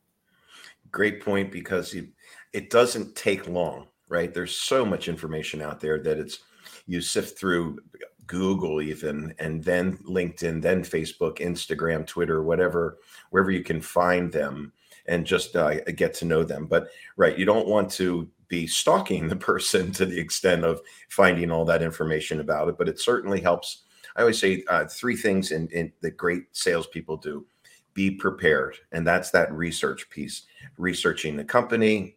Great 0.91 1.23
point 1.23 1.53
because 1.53 1.93
it, 1.93 2.07
it 2.55 2.71
doesn't 2.71 3.17
take 3.17 3.49
long, 3.49 3.89
right? 4.09 4.33
There's 4.33 4.57
so 4.57 4.87
much 4.87 5.09
information 5.09 5.61
out 5.61 5.81
there 5.81 5.99
that 6.03 6.19
it's 6.19 6.39
you 6.87 7.01
sift 7.01 7.39
through 7.39 7.81
Google 8.27 8.81
even, 8.81 9.35
and 9.39 9.63
then 9.63 9.99
LinkedIn, 9.99 10.63
then 10.63 10.83
Facebook, 10.83 11.39
Instagram, 11.39 12.07
Twitter, 12.07 12.43
whatever, 12.43 12.99
wherever 13.31 13.51
you 13.51 13.63
can 13.63 13.81
find 13.81 14.33
them 14.33 14.73
and 15.07 15.27
just 15.27 15.57
uh, 15.57 15.81
get 15.97 16.15
to 16.15 16.25
know 16.25 16.43
them. 16.43 16.67
But 16.67 16.89
right, 17.17 17.39
you 17.39 17.45
don't 17.45 17.69
want 17.69 17.91
to 17.93 18.29
be 18.49 18.67
stalking 18.67 19.29
the 19.29 19.37
person 19.51 19.93
to 19.93 20.07
the 20.07 20.19
extent 20.19 20.65
of 20.65 20.81
finding 21.09 21.51
all 21.51 21.65
that 21.67 21.83
information 21.83 22.41
about 22.41 22.69
it, 22.69 22.79
but 22.79 22.89
it 22.89 23.01
certainly 23.01 23.41
helps. 23.41 23.83
I 24.17 24.21
always 24.23 24.39
say 24.39 24.65
uh, 24.69 24.87
three 24.87 25.17
things 25.17 25.53
in, 25.53 25.69
in 25.69 25.93
that 26.01 26.17
great 26.17 26.45
salespeople 26.53 27.19
do: 27.19 27.47
be 27.95 28.11
prepared, 28.11 28.77
and 28.93 29.07
that's 29.07 29.31
that 29.31 29.53
research 29.53 30.09
piece, 30.11 30.43
researching 30.79 31.37
the 31.37 31.45
company, 31.45 32.17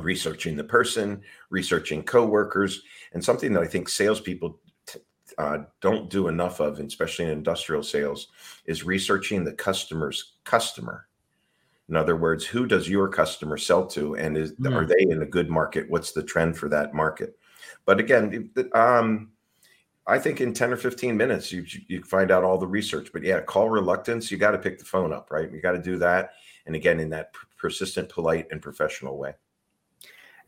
researching 0.00 0.56
the 0.56 0.64
person, 0.64 1.22
researching 1.50 2.02
coworkers, 2.02 2.82
and 3.12 3.24
something 3.24 3.52
that 3.52 3.62
I 3.62 3.66
think 3.66 3.88
salespeople 3.88 4.58
uh, 5.38 5.58
don't 5.80 6.08
do 6.08 6.28
enough 6.28 6.60
of, 6.60 6.80
especially 6.80 7.26
in 7.26 7.30
industrial 7.30 7.82
sales, 7.82 8.28
is 8.64 8.84
researching 8.84 9.44
the 9.44 9.52
customer's 9.52 10.34
customer. 10.44 11.06
In 11.88 11.96
other 11.96 12.16
words, 12.16 12.44
who 12.44 12.66
does 12.66 12.88
your 12.88 13.08
customer 13.08 13.56
sell 13.56 13.86
to, 13.88 14.16
and 14.16 14.36
is 14.36 14.52
mm. 14.52 14.74
are 14.74 14.86
they 14.86 15.06
in 15.10 15.22
a 15.22 15.26
good 15.26 15.50
market? 15.50 15.88
What's 15.88 16.12
the 16.12 16.22
trend 16.22 16.56
for 16.56 16.68
that 16.70 16.94
market? 16.94 17.38
But 17.84 18.00
again, 18.00 18.50
um, 18.74 19.30
I 20.06 20.18
think 20.18 20.40
in 20.40 20.52
ten 20.52 20.72
or 20.72 20.76
fifteen 20.76 21.16
minutes 21.16 21.52
you 21.52 21.64
you 21.86 22.02
find 22.02 22.30
out 22.30 22.44
all 22.44 22.58
the 22.58 22.66
research. 22.66 23.10
But 23.12 23.22
yeah, 23.22 23.40
call 23.40 23.68
reluctance. 23.68 24.30
You 24.30 24.38
got 24.38 24.52
to 24.52 24.58
pick 24.58 24.78
the 24.78 24.84
phone 24.84 25.12
up, 25.12 25.30
right? 25.30 25.50
You 25.52 25.60
got 25.60 25.72
to 25.72 25.82
do 25.82 25.98
that, 25.98 26.30
and 26.66 26.74
again 26.74 26.98
in 26.98 27.10
that 27.10 27.32
persistent, 27.56 28.08
polite, 28.08 28.48
and 28.50 28.60
professional 28.60 29.16
way. 29.16 29.34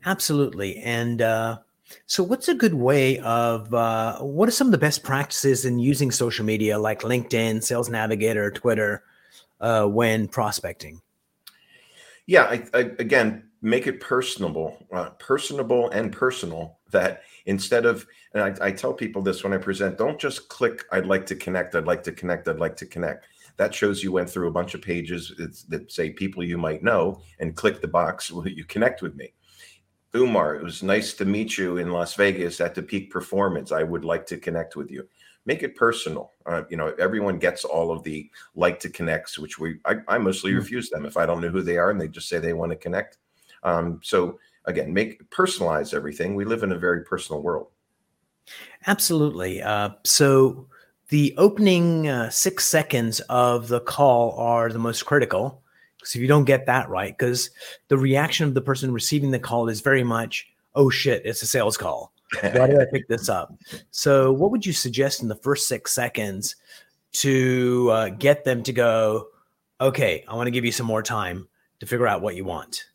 Absolutely, 0.05 0.77
and 0.77 1.21
uh, 1.21 1.59
so, 2.05 2.23
what's 2.23 2.47
a 2.47 2.53
good 2.53 2.73
way 2.73 3.19
of 3.19 3.73
uh, 3.73 4.19
what 4.19 4.47
are 4.47 4.51
some 4.51 4.67
of 4.67 4.71
the 4.71 4.77
best 4.77 5.03
practices 5.03 5.65
in 5.65 5.79
using 5.79 6.11
social 6.11 6.45
media 6.45 6.77
like 6.77 7.01
LinkedIn, 7.01 7.63
Sales 7.63 7.89
Navigator, 7.89 8.51
Twitter 8.51 9.03
uh, 9.59 9.85
when 9.85 10.27
prospecting? 10.27 11.01
Yeah, 12.27 12.43
I, 12.43 12.63
I, 12.73 12.79
again, 12.99 13.49
make 13.61 13.87
it 13.87 13.99
personable, 13.99 14.85
uh, 14.91 15.09
personable 15.11 15.89
and 15.89 16.11
personal. 16.11 16.77
That 16.91 17.21
instead 17.45 17.85
of, 17.85 18.05
and 18.33 18.43
I, 18.43 18.67
I 18.67 18.71
tell 18.71 18.93
people 18.93 19.21
this 19.21 19.43
when 19.43 19.53
I 19.53 19.57
present, 19.57 19.97
don't 19.97 20.19
just 20.19 20.49
click, 20.49 20.85
I'd 20.91 21.05
like 21.05 21.25
to 21.27 21.35
connect, 21.35 21.75
I'd 21.75 21.85
like 21.85 22.03
to 22.03 22.11
connect, 22.11 22.47
I'd 22.47 22.59
like 22.59 22.75
to 22.77 22.85
connect. 22.85 23.27
That 23.57 23.73
shows 23.73 24.03
you 24.03 24.11
went 24.11 24.29
through 24.29 24.47
a 24.47 24.51
bunch 24.51 24.73
of 24.73 24.81
pages 24.81 25.33
that 25.67 25.91
say 25.91 26.11
people 26.11 26.43
you 26.43 26.57
might 26.57 26.81
know 26.81 27.21
and 27.39 27.55
click 27.55 27.81
the 27.81 27.87
box, 27.87 28.31
will 28.31 28.47
you 28.47 28.63
connect 28.63 29.01
with 29.01 29.15
me? 29.15 29.33
Umar, 30.15 30.55
it 30.55 30.63
was 30.63 30.81
nice 30.81 31.13
to 31.13 31.25
meet 31.25 31.57
you 31.57 31.77
in 31.77 31.91
Las 31.91 32.15
Vegas 32.15 32.59
at 32.61 32.73
the 32.73 32.81
peak 32.81 33.11
performance. 33.11 33.71
I 33.71 33.83
would 33.83 34.03
like 34.03 34.25
to 34.27 34.37
connect 34.37 34.75
with 34.75 34.89
you. 34.89 35.07
Make 35.45 35.63
it 35.63 35.75
personal. 35.75 36.33
Uh, 36.45 36.63
you 36.69 36.77
know, 36.77 36.93
everyone 36.99 37.37
gets 37.37 37.63
all 37.63 37.91
of 37.91 38.03
the 38.03 38.29
like 38.55 38.79
to 38.81 38.89
connects, 38.89 39.37
which 39.37 39.59
we 39.59 39.79
I, 39.85 39.97
I 40.07 40.17
mostly 40.17 40.51
mm-hmm. 40.51 40.59
refuse 40.59 40.89
them 40.89 41.05
if 41.05 41.15
I 41.15 41.25
don't 41.25 41.41
know 41.41 41.49
who 41.49 41.61
they 41.61 41.77
are 41.77 41.91
and 41.91 42.01
they 42.01 42.07
just 42.07 42.27
say 42.27 42.39
they 42.39 42.53
want 42.53 42.71
to 42.71 42.75
connect. 42.75 43.17
Um, 43.63 43.99
so 44.03 44.39
again, 44.65 44.93
make 44.93 45.29
personalize 45.29 45.93
everything. 45.93 46.35
We 46.35 46.45
live 46.45 46.63
in 46.63 46.71
a 46.71 46.77
very 46.77 47.03
personal 47.03 47.41
world. 47.41 47.67
Absolutely. 48.87 49.61
Uh, 49.61 49.91
so 50.03 50.67
the 51.09 51.33
opening 51.37 52.07
uh, 52.07 52.29
six 52.29 52.65
seconds 52.65 53.19
of 53.21 53.67
the 53.67 53.79
call 53.79 54.31
are 54.33 54.71
the 54.71 54.79
most 54.79 55.05
critical. 55.05 55.61
Because 56.09 56.15
if 56.15 56.21
you 56.23 56.27
don't 56.27 56.45
get 56.45 56.65
that 56.65 56.89
right, 56.89 57.15
because 57.15 57.51
the 57.87 57.97
reaction 57.97 58.47
of 58.47 58.55
the 58.55 58.61
person 58.61 58.91
receiving 58.91 59.29
the 59.29 59.37
call 59.37 59.69
is 59.69 59.81
very 59.81 60.03
much, 60.03 60.47
oh 60.73 60.89
shit, 60.89 61.21
it's 61.23 61.43
a 61.43 61.47
sales 61.47 61.77
call. 61.77 62.11
Why 62.41 62.65
did 62.65 62.79
I 62.81 62.85
pick 62.91 63.07
this 63.07 63.29
up? 63.29 63.53
So, 63.91 64.31
what 64.31 64.49
would 64.49 64.65
you 64.65 64.73
suggest 64.73 65.21
in 65.21 65.27
the 65.27 65.35
first 65.35 65.67
six 65.67 65.93
seconds 65.93 66.55
to 67.13 67.89
uh, 67.91 68.09
get 68.09 68.43
them 68.43 68.63
to 68.63 68.73
go, 68.73 69.27
okay, 69.79 70.25
I 70.27 70.35
want 70.35 70.47
to 70.47 70.51
give 70.51 70.65
you 70.65 70.71
some 70.71 70.87
more 70.87 71.03
time 71.03 71.47
to 71.79 71.85
figure 71.85 72.07
out 72.07 72.21
what 72.21 72.35
you 72.35 72.43
want? 72.43 72.85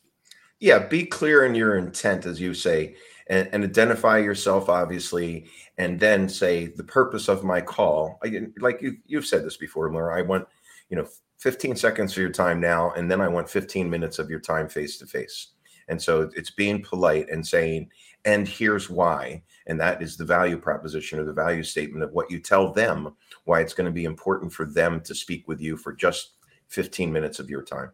Yeah, 0.59 0.80
be 0.80 1.04
clear 1.04 1.44
in 1.44 1.54
your 1.54 1.76
intent, 1.76 2.26
as 2.26 2.40
you 2.40 2.52
say, 2.52 2.97
and, 3.28 3.49
and 3.52 3.62
identify 3.62 4.18
yourself, 4.18 4.68
obviously, 4.68 5.47
and 5.78 6.00
then 6.00 6.28
say 6.28 6.66
the 6.66 6.85
purpose 6.85 7.28
of 7.28 7.44
my 7.44 7.61
call. 7.61 8.18
I, 8.25 8.49
like 8.59 8.83
you, 8.83 8.97
you've 9.06 9.26
said 9.26 9.44
this 9.44 9.56
before, 9.56 9.92
Laura. 9.92 10.18
I 10.18 10.23
want, 10.23 10.47
you 10.88 10.97
know, 10.97 11.07
15 11.38 11.76
seconds 11.76 12.12
of 12.12 12.19
your 12.19 12.31
time 12.31 12.61
now, 12.61 12.91
and 12.93 13.11
then 13.11 13.21
I 13.21 13.29
want 13.29 13.50
15 13.50 13.88
minutes 13.88 14.19
of 14.19 14.31
your 14.31 14.41
time 14.41 14.69
face 14.69 14.99
to 14.99 15.07
face. 15.07 15.49
And 15.88 16.00
so 16.00 16.31
it's 16.35 16.50
being 16.50 16.83
polite 16.83 17.29
and 17.31 17.47
saying, 17.47 17.91
and 18.25 18.49
here's 18.49 18.88
why. 18.88 19.43
And 19.67 19.79
that 19.81 20.03
is 20.03 20.17
the 20.17 20.25
value 20.25 20.57
proposition 20.57 21.19
or 21.19 21.25
the 21.25 21.33
value 21.33 21.62
statement 21.62 22.03
of 22.03 22.12
what 22.12 22.31
you 22.31 22.38
tell 22.38 22.73
them, 22.73 23.14
why 23.45 23.61
it's 23.61 23.75
going 23.75 23.85
to 23.87 23.93
be 23.93 24.05
important 24.05 24.53
for 24.53 24.64
them 24.64 25.00
to 25.03 25.14
speak 25.14 25.47
with 25.47 25.61
you 25.61 25.76
for 25.76 25.93
just 25.93 26.31
15 26.69 27.12
minutes 27.12 27.38
of 27.38 27.50
your 27.50 27.62
time. 27.62 27.91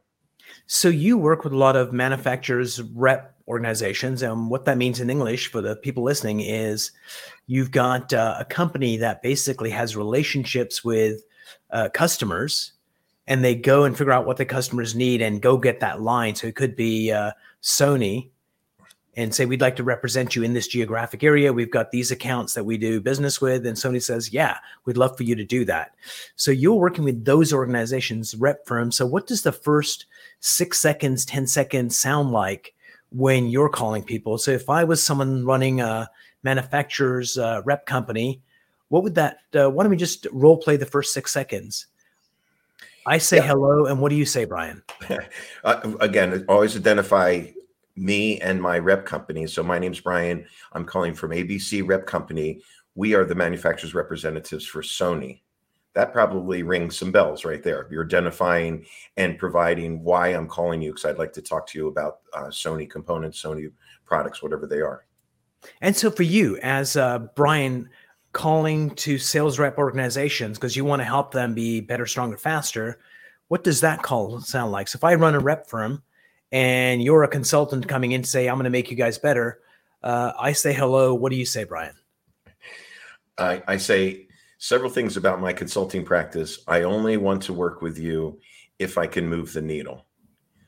So 0.67 0.89
you 0.89 1.19
work 1.19 1.45
with 1.45 1.53
a 1.53 1.59
lot 1.59 1.77
of 1.77 1.93
manufacturers 1.93 2.81
rep 2.95 3.35
organizations 3.49 4.23
and 4.23 4.49
what 4.49 4.65
that 4.65 4.79
means 4.79 5.01
in 5.01 5.11
english 5.11 5.51
for 5.51 5.61
the 5.61 5.75
people 5.75 6.05
listening 6.05 6.39
is 6.39 6.93
you've 7.49 7.73
got 7.73 8.13
uh, 8.13 8.37
a 8.39 8.45
company 8.45 8.97
that 8.97 9.23
basically 9.23 9.71
has 9.71 9.97
relationships 9.97 10.85
with 10.85 11.23
uh, 11.71 11.89
customers 11.93 12.75
and 13.31 13.45
they 13.45 13.55
go 13.55 13.85
and 13.85 13.97
figure 13.97 14.13
out 14.13 14.27
what 14.27 14.39
the 14.39 14.45
customers 14.45 14.97
need 14.97 15.23
and 15.23 15.41
go 15.41 15.57
get 15.57 15.79
that 15.81 16.03
line. 16.03 16.35
So 16.35 16.49
it 16.49 16.57
could 16.57 16.75
be 16.75 17.13
uh, 17.13 17.31
Sony 17.63 18.29
and 19.15 19.33
say, 19.33 19.47
We'd 19.47 19.61
like 19.61 19.77
to 19.77 19.85
represent 19.85 20.35
you 20.35 20.43
in 20.43 20.53
this 20.53 20.67
geographic 20.67 21.23
area. 21.23 21.53
We've 21.53 21.71
got 21.71 21.93
these 21.93 22.11
accounts 22.11 22.55
that 22.55 22.65
we 22.65 22.77
do 22.77 23.01
business 23.01 23.41
with. 23.41 23.65
And 23.65 23.77
Sony 23.77 24.03
says, 24.03 24.33
Yeah, 24.33 24.59
we'd 24.85 24.97
love 24.97 25.17
for 25.17 25.23
you 25.23 25.37
to 25.37 25.45
do 25.45 25.65
that. 25.67 25.95
So 26.35 26.51
you're 26.51 26.75
working 26.75 27.05
with 27.05 27.25
those 27.25 27.53
organizations, 27.53 28.35
rep 28.35 28.67
firms. 28.67 28.97
So 28.97 29.07
what 29.07 29.29
does 29.29 29.43
the 29.43 29.53
first 29.53 30.07
six 30.41 30.81
seconds, 30.81 31.25
10 31.25 31.47
seconds 31.47 31.97
sound 31.97 32.33
like 32.33 32.75
when 33.11 33.47
you're 33.47 33.69
calling 33.69 34.03
people? 34.03 34.39
So 34.39 34.51
if 34.51 34.69
I 34.69 34.83
was 34.83 35.07
someone 35.07 35.47
running 35.47 35.81
a 35.81 36.11
manufacturer's 36.43 37.39
uh, 37.39 37.63
rep 37.65 37.87
company, 37.87 38.43
what 38.89 39.05
would 39.05 39.15
that, 39.15 39.39
uh, 39.55 39.71
why 39.71 39.85
don't 39.85 39.91
we 39.91 39.97
just 39.97 40.27
role 40.33 40.57
play 40.57 40.77
the 40.77 40.85
first 40.85 41.15
six 41.15 41.33
seconds? 41.33 41.87
I 43.07 43.19
say 43.19 43.37
yeah. 43.38 43.49
hello, 43.49 43.87
and 43.87 44.00
what 44.00 44.11
do 44.11 44.16
you 44.16 44.26
say, 44.26 44.45
Bryan? 44.45 44.83
uh, 45.64 45.92
again, 46.00 46.45
always 46.49 46.76
identify 46.76 47.45
me 47.97 48.40
and 48.40 48.61
my 48.61 48.78
rep 48.78 49.04
company. 49.04 49.47
So 49.47 49.62
my 49.62 49.78
name's 49.78 50.00
Bryan. 50.00 50.47
I'm 50.73 50.85
calling 50.85 51.14
from 51.14 51.30
ABC 51.30 51.87
Rep 51.87 52.07
Company. 52.07 52.62
We 52.95 53.14
are 53.14 53.25
the 53.25 53.35
manufacturer's 53.35 53.95
representatives 53.95 54.66
for 54.66 54.83
Sony. 54.83 55.40
That 55.95 56.12
probably 56.12 56.62
rings 56.62 56.97
some 56.97 57.11
bells 57.11 57.45
right 57.45 57.62
there. 57.62 57.88
You're 57.90 58.04
identifying 58.04 58.87
and 59.16 59.38
providing 59.38 60.04
why 60.04 60.28
I'm 60.28 60.47
calling 60.47 60.80
you 60.80 60.92
because 60.92 61.04
I'd 61.04 61.19
like 61.19 61.33
to 61.33 61.42
talk 61.42 61.66
to 61.69 61.78
you 61.78 61.88
about 61.88 62.21
uh, 62.33 62.45
Sony 62.45 62.88
components, 62.88 63.42
Sony 63.42 63.73
products, 64.04 64.42
whatever 64.42 64.66
they 64.66 64.80
are. 64.80 65.04
And 65.80 65.95
so 65.95 66.11
for 66.11 66.23
you, 66.23 66.59
as 66.59 66.97
uh, 66.97 67.19
Bryan, 67.35 67.90
calling 68.33 68.91
to 68.91 69.19
sales 69.19 69.59
rep 69.59 69.79
organizations 69.79 70.59
because 70.59 70.77
you 70.77 70.85
want 70.85 71.01
to 71.01 71.07
help 71.07 71.33
them 71.33 71.55
be 71.55 71.81
better, 71.81 72.07
stronger, 72.07 72.37
faster. 72.37 72.99
What 73.49 73.65
does 73.65 73.81
that 73.81 74.03
call 74.03 74.41
sound 74.41 74.73
like? 74.73 74.89
So 74.89 74.97
if 74.97 75.05
I 75.05 75.15
run 75.15 75.35
a 75.35 75.41
rep 75.41 75.69
firm 75.69 76.03
and 76.53 77.03
you're 77.03 77.25
a 77.25 77.29
consultant 77.29 77.89
coming 77.89 78.13
in 78.13 78.23
to 78.23 78.29
say, 78.29 78.49
I'm 78.49 78.55
going 78.57 78.65
to 78.65 78.71
make 78.71 78.91
you 78.91 78.97
guys 78.97 79.19
better, 79.19 79.61
uh, 80.03 80.33
I 80.39 80.53
say 80.53 80.73
hello. 80.73 81.15
What 81.15 81.31
do 81.31 81.37
you 81.37 81.47
say, 81.47 81.65
Bryan? 81.65 81.95
I, 83.37 83.63
I 83.67 83.77
say 83.79 84.29
several 84.59 84.91
things 84.91 85.17
about 85.17 85.41
my 85.41 85.53
consulting 85.53 86.05
practice. 86.05 86.61
I 86.69 86.83
only 86.83 87.17
want 87.17 87.43
to 87.45 87.53
work 87.53 87.83
with 87.83 87.99
you 87.99 88.39
if 88.79 88.97
I 88.99 89.07
can 89.07 89.29
move 89.29 89.53
the 89.53 89.63
needle. 89.63 90.07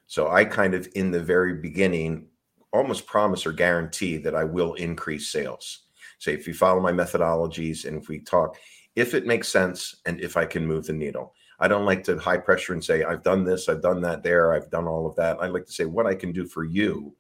So 0.07 0.31
I 0.31 0.45
kind 0.45 0.75
of, 0.75 0.89
in 0.95 1.11
the 1.11 1.23
very 1.23 1.55
beginning, 1.55 2.27
almost 2.73 3.07
promise 3.07 3.47
or 3.47 3.53
guarantee 3.53 4.17
that 4.19 4.35
I 4.35 4.45
will 4.45 4.75
increase 4.75 5.31
sales 5.31 5.85
say 6.23 6.33
if 6.33 6.47
you 6.47 6.55
follow 6.55 6.81
my 6.81 6.93
methodologies 6.93 7.85
and 7.85 8.01
if 8.01 8.09
we 8.09 8.21
talk 8.21 8.57
if 8.97 9.15
it 9.15 9.27
makes 9.27 9.49
sense 9.49 9.97
and 10.07 10.21
if 10.21 10.37
i 10.37 10.45
can 10.45 10.67
move 10.67 10.87
the 10.87 10.93
needle 10.93 11.35
i 11.61 11.67
don't 11.67 11.87
like 11.87 12.05
to 12.05 12.17
high 12.19 12.39
pressure 12.39 12.73
and 12.73 12.85
say 12.85 13.05
i've 13.05 13.23
done 13.23 13.45
this 13.45 13.69
i've 13.69 13.83
done 13.83 14.01
that 14.01 14.23
there 14.23 14.53
i've 14.53 14.71
done 14.71 14.87
all 14.87 15.07
of 15.07 15.17
that 15.17 15.39
i 15.41 15.47
like 15.47 15.67
to 15.67 15.73
say 15.73 15.85
what 15.85 16.07
i 16.07 16.15
can 16.15 16.33
do 16.33 16.47
for 16.47 16.65
you 16.65 17.15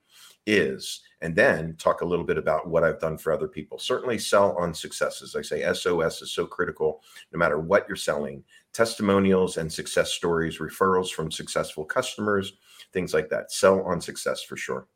is, 0.47 1.03
and 1.21 1.37
then 1.37 1.77
talk 1.77 2.01
a 2.01 2.05
little 2.05 2.25
bit 2.25 2.39
about 2.39 2.69
what 2.69 2.83
I've 2.83 3.01
done 3.01 3.17
for 3.17 3.33
other 3.33 3.49
people. 3.49 3.79
Certainly, 3.79 4.19
sell 4.19 4.57
on 4.57 4.75
successes. 4.75 5.37
I 5.37 5.43
say 5.43 5.63
SOS 5.73 6.23
is 6.23 6.33
so 6.33 6.47
critical 6.47 7.03
no 7.33 7.39
matter 7.39 7.61
what 7.61 7.87
you're 7.87 7.97
selling. 7.97 8.43
Testimonials 8.73 9.57
and 9.57 9.73
success 9.73 10.13
stories, 10.13 10.59
referrals 10.59 11.11
from 11.11 11.31
successful 11.31 11.85
customers, 11.85 12.55
things 12.93 13.15
like 13.15 13.29
that. 13.29 13.53
Sell 13.53 13.83
on 13.83 14.01
success 14.01 14.43
for 14.43 14.57
sure. 14.57 14.87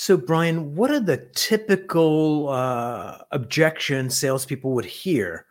So, 0.00 0.16
Bryan, 0.16 0.76
what 0.76 0.92
are 0.92 1.00
the 1.00 1.16
typical 1.34 2.50
uh, 2.50 3.18
objections 3.32 4.16
salespeople 4.16 4.70
would 4.74 4.84
hear 4.84 5.46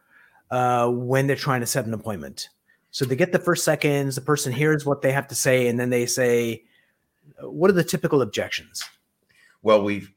uh, 0.51 0.87
when 0.87 1.27
they're 1.27 1.35
trying 1.35 1.59
to 1.59 1.67
set 1.67 1.85
an 1.85 1.93
appointment? 1.93 2.47
So 2.91 3.03
they 3.03 3.17
get 3.17 3.33
the 3.33 3.39
first 3.39 3.65
seconds, 3.65 4.15
the 4.15 4.21
person 4.21 4.53
hears 4.53 4.85
what 4.85 5.01
they 5.01 5.11
have 5.11 5.27
to 5.27 5.35
say, 5.35 5.67
and 5.67 5.77
then 5.77 5.89
they 5.89 6.05
say, 6.05 6.63
"What 7.41 7.69
are 7.69 7.73
the 7.73 7.83
typical 7.83 8.21
objections?" 8.21 8.85
Well, 9.63 9.83
we, 9.83 10.07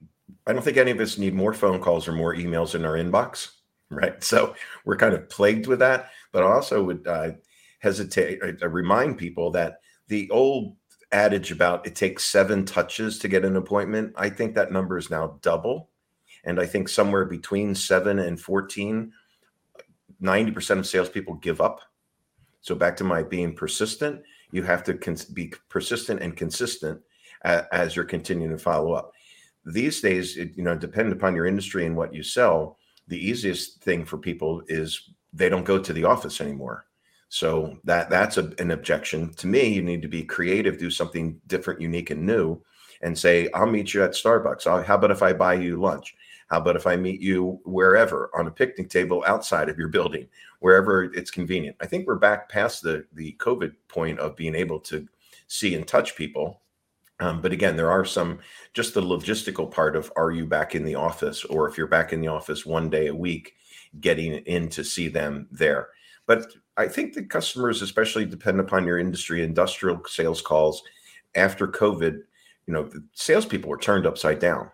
I 0.47 0.53
don't 0.53 0.63
think 0.63 0.77
any 0.77 0.93
of 0.93 1.01
us 1.01 1.19
need 1.19 1.35
more 1.35 1.53
phone 1.53 1.81
calls 1.81 2.07
or 2.07 2.13
more 2.13 2.33
emails 2.33 2.77
in 2.77 2.85
our 2.85 2.95
inbox, 2.95 3.51
right? 3.89 4.23
So 4.23 4.55
we're 4.85 4.97
kind 4.97 5.13
of 5.13 5.29
plagued 5.29 5.67
with 5.67 5.81
that. 5.81 6.11
But 6.31 6.45
I 6.45 6.53
also 6.53 6.85
would 6.85 7.05
uh, 7.05 7.33
hesitate, 7.81 8.41
uh, 8.63 8.69
remind 8.69 9.19
people 9.19 9.51
that 9.51 9.81
the 10.07 10.31
old 10.31 10.77
adage 11.13 11.51
about 11.51 11.87
it 11.87 11.95
takes 11.95 12.25
seven 12.25 12.65
touches 12.65 13.19
to 13.19 13.29
get 13.29 13.45
an 13.45 13.57
appointment, 13.57 14.13
I 14.17 14.31
think 14.31 14.55
that 14.55 14.73
number 14.73 14.97
is 14.97 15.11
now 15.11 15.39
double. 15.43 15.91
And 16.45 16.61
I 16.61 16.67
think 16.67 16.89
somewhere 16.89 17.25
between 17.25 17.75
seven 17.75 18.19
and 18.19 18.41
14, 18.41 19.13
90% 20.23 20.79
of 20.79 20.87
salespeople 20.87 21.35
give 21.35 21.61
up. 21.61 21.81
So 22.61 22.75
back 22.75 22.97
to 22.99 23.05
my 23.05 23.23
being 23.23 23.55
persistent, 23.55 24.23
you 24.53 24.63
have 24.63 24.85
to 24.85 24.95
cons- 24.95 25.25
be 25.25 25.53
persistent 25.69 26.23
and 26.23 26.37
consistent 26.37 27.01
as 27.43 27.97
you're 27.97 28.05
continuing 28.05 28.51
to 28.51 28.59
follow 28.59 28.93
up. 28.93 29.13
These 29.65 30.01
days, 30.01 30.37
it, 30.37 30.57
you 30.57 30.63
know, 30.63 30.77
depending 30.77 31.13
upon 31.13 31.35
your 31.35 31.47
industry 31.47 31.87
and 31.87 31.97
what 31.97 32.15
you 32.15 32.23
sell, 32.23 32.79
the 33.09 33.19
easiest 33.19 33.83
thing 33.83 34.05
for 34.05 34.19
people 34.19 34.63
is 34.69 35.11
they 35.33 35.49
don't 35.49 35.65
go 35.65 35.79
to 35.79 35.93
the 35.93 36.05
office 36.05 36.41
anymore. 36.41 36.87
So 37.31 37.79
that 37.85 38.11
that's 38.11 38.39
a, 38.39 38.53
an 38.59 38.73
objection 38.73 39.33
to 39.35 39.47
me. 39.47 39.69
You 39.69 39.83
need 39.83 40.03
to 40.03 40.09
be 40.09 40.25
creative, 40.25 40.79
do 40.79 40.91
something 40.91 41.41
different, 41.47 41.81
unique, 41.81 42.11
and 42.11 42.27
new, 42.27 42.61
and 43.03 43.17
say, 43.17 43.49
"I'll 43.55 43.67
meet 43.71 43.95
you 43.95 44.03
at 44.03 44.13
Starbucks. 44.13 44.67
I'll, 44.67 44.83
how 44.83 44.97
about 44.97 45.13
if 45.13 45.23
I 45.23 45.33
buy 45.33 45.55
you 45.55 45.81
lunch? 45.81 46.17
How 46.49 46.59
about 46.59 46.75
if 46.75 46.89
I 46.89 46.97
meet 46.97 47.21
you 47.21 47.61
wherever 47.65 48.31
on 48.35 48.49
a 48.49 48.51
picnic 48.51 48.91
table 48.91 49.23
outside 49.29 49.69
of 49.69 49.79
your 49.79 49.87
building, 49.87 50.27
wherever 50.59 51.05
it's 51.05 51.31
convenient?" 51.31 51.77
I 51.81 51.87
think 51.87 52.07
we're 52.09 52.17
back 52.17 52.49
past 52.49 52.83
the 52.83 53.07
the 53.13 53.37
COVID 53.39 53.75
point 53.87 54.19
of 54.19 54.35
being 54.35 54.57
able 54.57 54.81
to 54.81 55.07
see 55.47 55.77
and 55.77 55.87
touch 55.87 56.17
people. 56.17 56.63
Um, 57.21 57.41
but 57.41 57.53
again, 57.53 57.77
there 57.77 57.93
are 57.93 58.05
some 58.05 58.41
just 58.75 58.95
the 58.95 59.03
logistical 59.03 59.71
part 59.71 59.95
of 59.95 60.13
are 60.17 60.33
you 60.33 60.47
back 60.47 60.75
in 60.75 60.85
the 60.85 60.97
office, 60.97 61.45
or 61.45 61.69
if 61.69 61.79
you're 61.79 61.87
back 61.87 62.13
in 62.13 62.21
the 62.21 62.29
office 62.29 62.67
one 62.67 62.91
day 62.91 63.07
a 63.07 63.15
week, 63.15 63.55
getting 64.01 64.35
in 64.47 64.69
to 64.71 64.83
see 64.83 65.07
them 65.07 65.47
there. 65.53 65.91
But 66.27 66.53
I 66.81 66.89
think 66.89 67.13
the 67.13 67.23
customers, 67.23 67.83
especially 67.83 68.25
depend 68.25 68.59
upon 68.59 68.87
your 68.87 68.99
industry, 68.99 69.45
industrial 69.45 70.03
sales 70.07 70.41
calls 70.41 70.83
after 71.35 71.69
COVID, 71.69 72.23
you 72.67 72.73
know, 72.73 72.85
the 72.85 73.05
salespeople 73.13 73.69
were 73.69 73.77
turned 73.77 74.07
upside 74.07 74.39
down. 74.39 74.71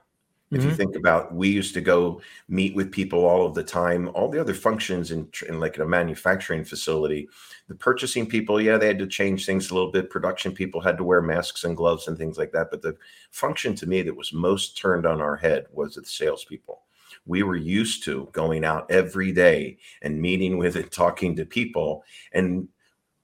If 0.53 0.61
mm-hmm. 0.61 0.69
you 0.69 0.77
think 0.77 0.95
about, 0.95 1.35
we 1.35 1.49
used 1.49 1.75
to 1.75 1.81
go 1.81 2.21
meet 2.49 2.77
with 2.77 2.93
people 2.93 3.25
all 3.25 3.45
of 3.45 3.55
the 3.55 3.65
time, 3.65 4.09
all 4.15 4.29
the 4.29 4.41
other 4.41 4.55
functions 4.55 5.11
in, 5.11 5.29
in 5.49 5.59
like 5.59 5.75
in 5.75 5.83
a 5.83 5.87
manufacturing 5.87 6.65
facility, 6.65 7.29
the 7.67 7.75
purchasing 7.75 8.27
people, 8.27 8.61
yeah, 8.61 8.79
they 8.79 8.87
had 8.87 9.01
to 9.01 9.09
change 9.09 9.45
things 9.45 9.71
a 9.71 9.75
little 9.75 9.91
bit. 9.91 10.09
Production 10.09 10.53
people 10.53 10.81
had 10.81 10.97
to 10.99 11.05
wear 11.05 11.21
masks 11.21 11.65
and 11.65 11.77
gloves 11.77 12.07
and 12.07 12.17
things 12.17 12.39
like 12.39 12.53
that. 12.53 12.71
But 12.71 12.83
the 12.83 12.97
function 13.33 13.75
to 13.75 13.89
me 13.89 14.03
that 14.03 14.17
was 14.17 14.33
most 14.33 14.79
turned 14.79 15.05
on 15.05 15.21
our 15.21 15.35
head 15.35 15.67
was 15.73 15.97
the 15.97 16.05
salespeople 16.05 16.83
we 17.27 17.43
were 17.43 17.57
used 17.57 18.05
to 18.05 18.29
going 18.33 18.65
out 18.65 18.91
every 18.91 19.33
day 19.33 19.79
and 20.03 20.21
meeting 20.21 20.57
with 20.59 20.77
and 20.77 20.91
talking 20.91 21.37
to 21.37 21.45
people. 21.45 22.05
And 22.33 22.69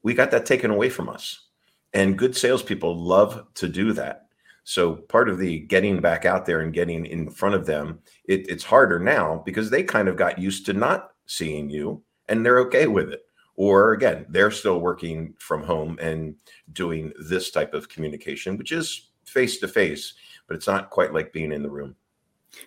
we 0.03 0.15
got 0.15 0.31
that 0.33 0.45
taken 0.45 0.71
away 0.71 0.91
from 0.91 1.09
us. 1.09 1.47
And 1.95 2.19
good 2.19 2.37
salespeople 2.37 2.97
love 2.97 3.47
to 3.55 3.69
do 3.69 3.93
that. 3.93 4.27
So 4.65 4.97
part 4.97 5.29
of 5.29 5.39
the 5.39 5.61
getting 5.61 6.01
back 6.01 6.25
out 6.25 6.47
there 6.47 6.61
and 6.61 6.73
getting 6.73 7.07
in 7.07 7.31
front 7.31 7.55
of 7.55 7.67
them, 7.67 8.01
it, 8.25 8.49
it's 8.49 8.65
harder 8.65 8.99
now 8.99 9.43
because 9.45 9.71
they 9.71 9.83
kind 9.83 10.09
of 10.09 10.17
got 10.17 10.39
used 10.39 10.67
to 10.67 10.73
not 10.73 11.13
seeing 11.27 11.71
you 11.71 12.03
and 12.29 12.45
they're 12.45 12.61
okay 12.61 12.87
with 12.87 13.11
it. 13.11 13.23
Or 13.57 13.93
again, 13.93 14.27
they're 14.29 14.51
still 14.51 14.81
working 14.81 15.35
from 15.39 15.63
home 15.63 15.99
and 16.01 16.35
doing 16.73 17.13
this 17.29 17.51
type 17.51 17.75
of 17.75 17.89
communication, 17.89 18.57
which 18.57 18.73
is 18.73 19.11
face 19.25 19.59
to 19.59 19.69
face, 19.69 20.15
but 20.47 20.57
it's 20.57 20.67
not 20.67 20.91
quite 20.91 21.13
like 21.13 21.33
being 21.33 21.53
in 21.53 21.63
the 21.63 21.71
room. 21.71 21.95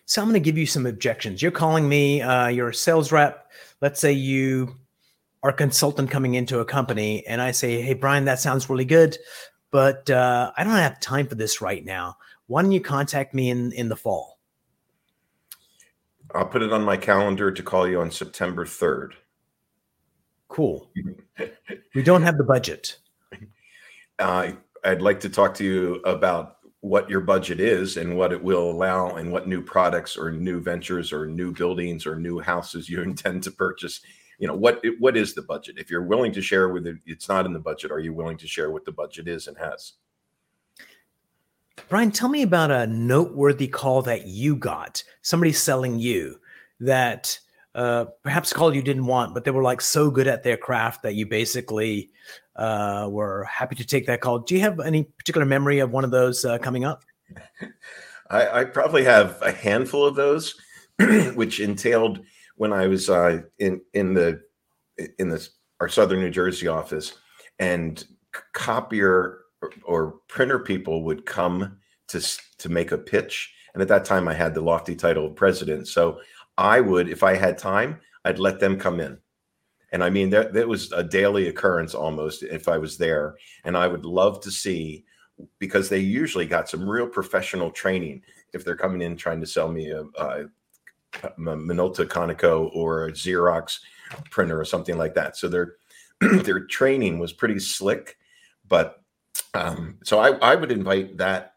So 0.05 0.21
I'm 0.21 0.27
going 0.27 0.41
to 0.41 0.45
give 0.45 0.57
you 0.57 0.65
some 0.65 0.85
objections. 0.85 1.41
You're 1.41 1.51
calling 1.51 1.87
me, 1.87 2.21
uh, 2.21 2.47
you're 2.47 2.69
a 2.69 2.73
sales 2.73 3.11
rep. 3.11 3.51
Let's 3.81 3.99
say 3.99 4.11
you 4.11 4.75
are 5.43 5.51
a 5.51 5.53
consultant 5.53 6.09
coming 6.09 6.35
into 6.35 6.59
a 6.59 6.65
company, 6.65 7.25
and 7.27 7.41
I 7.41 7.51
say, 7.51 7.81
Hey, 7.81 7.93
Bryan, 7.93 8.25
that 8.25 8.39
sounds 8.39 8.69
really 8.69 8.85
good, 8.85 9.17
but 9.71 10.09
uh, 10.09 10.51
I 10.57 10.63
don't 10.63 10.73
have 10.73 10.99
time 10.99 11.27
for 11.27 11.35
this 11.35 11.61
right 11.61 11.85
now. 11.85 12.17
Why 12.47 12.61
don't 12.61 12.71
you 12.71 12.81
contact 12.81 13.33
me 13.33 13.49
in, 13.49 13.71
in 13.73 13.89
the 13.89 13.95
fall? 13.95 14.39
I'll 16.33 16.45
put 16.45 16.63
it 16.63 16.73
on 16.73 16.83
my 16.83 16.97
calendar 16.97 17.51
to 17.51 17.63
call 17.63 17.87
you 17.87 18.01
on 18.01 18.11
September 18.11 18.65
3rd. 18.65 19.11
Cool. 20.47 20.89
we 21.93 22.03
don't 22.03 22.23
have 22.23 22.37
the 22.37 22.43
budget. 22.43 22.97
Uh, 24.17 24.53
I'd 24.85 25.01
like 25.01 25.19
to 25.19 25.29
talk 25.29 25.55
to 25.55 25.65
you 25.65 25.95
about 26.05 26.54
what 26.85 27.09
your 27.09 27.21
budget 27.21 27.59
is 27.59 27.97
and 27.97 28.15
what 28.15 28.31
it 28.31 28.43
will 28.43 28.69
allow 28.69 29.15
and 29.15 29.31
what 29.31 29.47
new 29.47 29.59
products 29.59 30.15
or 30.15 30.31
new 30.31 30.61
ventures 30.61 31.11
or 31.11 31.25
new 31.25 31.51
buildings 31.51 32.05
or 32.05 32.15
new 32.15 32.39
houses 32.39 32.87
you 32.87 33.01
intend 33.01 33.41
to 33.41 33.49
purchase. 33.49 34.01
You 34.37 34.47
know 34.47 34.55
what 34.55 34.83
what 34.99 35.17
is 35.17 35.33
the 35.33 35.41
budget? 35.41 35.79
If 35.79 35.89
you're 35.89 36.03
willing 36.03 36.31
to 36.33 36.43
share 36.43 36.69
with 36.69 36.85
it 36.85 36.97
it's 37.05 37.27
not 37.27 37.47
in 37.47 37.53
the 37.53 37.59
budget 37.59 37.91
are 37.91 37.99
you 37.99 38.13
willing 38.13 38.37
to 38.37 38.47
share 38.47 38.69
what 38.69 38.85
the 38.85 38.91
budget 38.91 39.27
is 39.27 39.47
and 39.47 39.57
has? 39.57 39.93
Bryan 41.89 42.11
tell 42.11 42.29
me 42.29 42.43
about 42.43 42.69
a 42.69 42.85
noteworthy 42.85 43.67
call 43.67 44.03
that 44.03 44.27
you 44.27 44.55
got 44.55 45.03
somebody 45.23 45.53
selling 45.53 45.97
you 45.97 46.39
that 46.79 47.39
uh, 47.73 48.05
perhaps 48.23 48.53
call 48.53 48.75
you 48.75 48.83
didn't 48.83 49.07
want 49.07 49.33
but 49.33 49.43
they 49.43 49.51
were 49.51 49.63
like 49.63 49.81
so 49.81 50.11
good 50.11 50.27
at 50.27 50.43
their 50.43 50.55
craft 50.55 51.01
that 51.03 51.15
you 51.15 51.25
basically 51.25 52.11
uh, 52.55 53.07
we're 53.09 53.43
happy 53.43 53.75
to 53.75 53.85
take 53.85 54.05
that 54.07 54.21
call. 54.21 54.39
Do 54.39 54.55
you 54.55 54.61
have 54.61 54.79
any 54.79 55.03
particular 55.03 55.45
memory 55.45 55.79
of 55.79 55.91
one 55.91 56.03
of 56.03 56.11
those 56.11 56.45
uh, 56.45 56.57
coming 56.57 56.85
up? 56.85 57.03
I, 58.29 58.61
I, 58.61 58.65
probably 58.65 59.03
have 59.03 59.39
a 59.41 59.51
handful 59.51 60.05
of 60.05 60.15
those, 60.15 60.55
which 61.35 61.59
entailed 61.59 62.21
when 62.55 62.73
I 62.73 62.87
was 62.87 63.09
uh, 63.09 63.41
in 63.59 63.81
in 63.93 64.13
the 64.13 64.41
in 65.19 65.29
the 65.29 65.47
our 65.79 65.89
Southern 65.89 66.21
New 66.21 66.31
Jersey 66.31 66.67
office, 66.67 67.13
and 67.59 68.03
copier 68.53 69.41
or, 69.61 69.71
or 69.83 70.15
printer 70.27 70.59
people 70.59 71.03
would 71.03 71.25
come 71.25 71.77
to 72.07 72.39
to 72.59 72.69
make 72.69 72.91
a 72.91 72.97
pitch. 72.97 73.53
And 73.73 73.81
at 73.81 73.89
that 73.89 74.05
time, 74.05 74.27
I 74.27 74.33
had 74.33 74.53
the 74.53 74.61
lofty 74.61 74.95
title 74.95 75.27
of 75.27 75.35
president. 75.35 75.87
So 75.89 76.21
I 76.57 76.79
would, 76.79 77.09
if 77.09 77.23
I 77.23 77.35
had 77.35 77.57
time, 77.57 77.99
I'd 78.23 78.39
let 78.39 78.61
them 78.61 78.79
come 78.79 79.01
in 79.01 79.17
and 79.95 80.03
I 80.03 80.09
mean, 80.09 80.29
that, 80.31 80.51
that 80.51 80.67
was 80.67 80.91
a 80.91 81.01
daily 81.01 81.47
occurrence 81.47 81.95
almost 81.95 82.43
if 82.43 82.67
I 82.67 82.77
was 82.77 82.97
there. 82.97 83.37
And 83.63 83.77
I 83.77 83.87
would 83.87 84.03
love 84.03 84.41
to 84.41 84.51
see 84.51 85.05
because 85.57 85.87
they 85.87 85.99
usually 85.99 86.45
got 86.45 86.67
some 86.67 86.85
real 86.85 87.07
professional 87.07 87.71
training 87.71 88.21
if 88.51 88.65
they're 88.65 88.75
coming 88.75 89.01
in 89.01 89.15
trying 89.15 89.39
to 89.39 89.47
sell 89.47 89.71
me 89.71 89.91
a, 89.91 90.01
a, 90.01 90.47
a 91.23 91.29
Minolta 91.39 92.05
Konica 92.05 92.69
or 92.75 93.05
a 93.05 93.13
Xerox 93.13 93.79
printer 94.31 94.59
or 94.59 94.65
something 94.65 94.97
like 94.97 95.13
that. 95.13 95.37
So 95.37 95.47
their 95.47 95.75
their 96.43 96.65
training 96.65 97.17
was 97.17 97.31
pretty 97.31 97.59
slick. 97.59 98.17
But 98.67 99.01
um, 99.53 99.99
so 100.03 100.19
I, 100.19 100.31
I 100.39 100.55
would 100.55 100.73
invite 100.73 101.15
that 101.19 101.53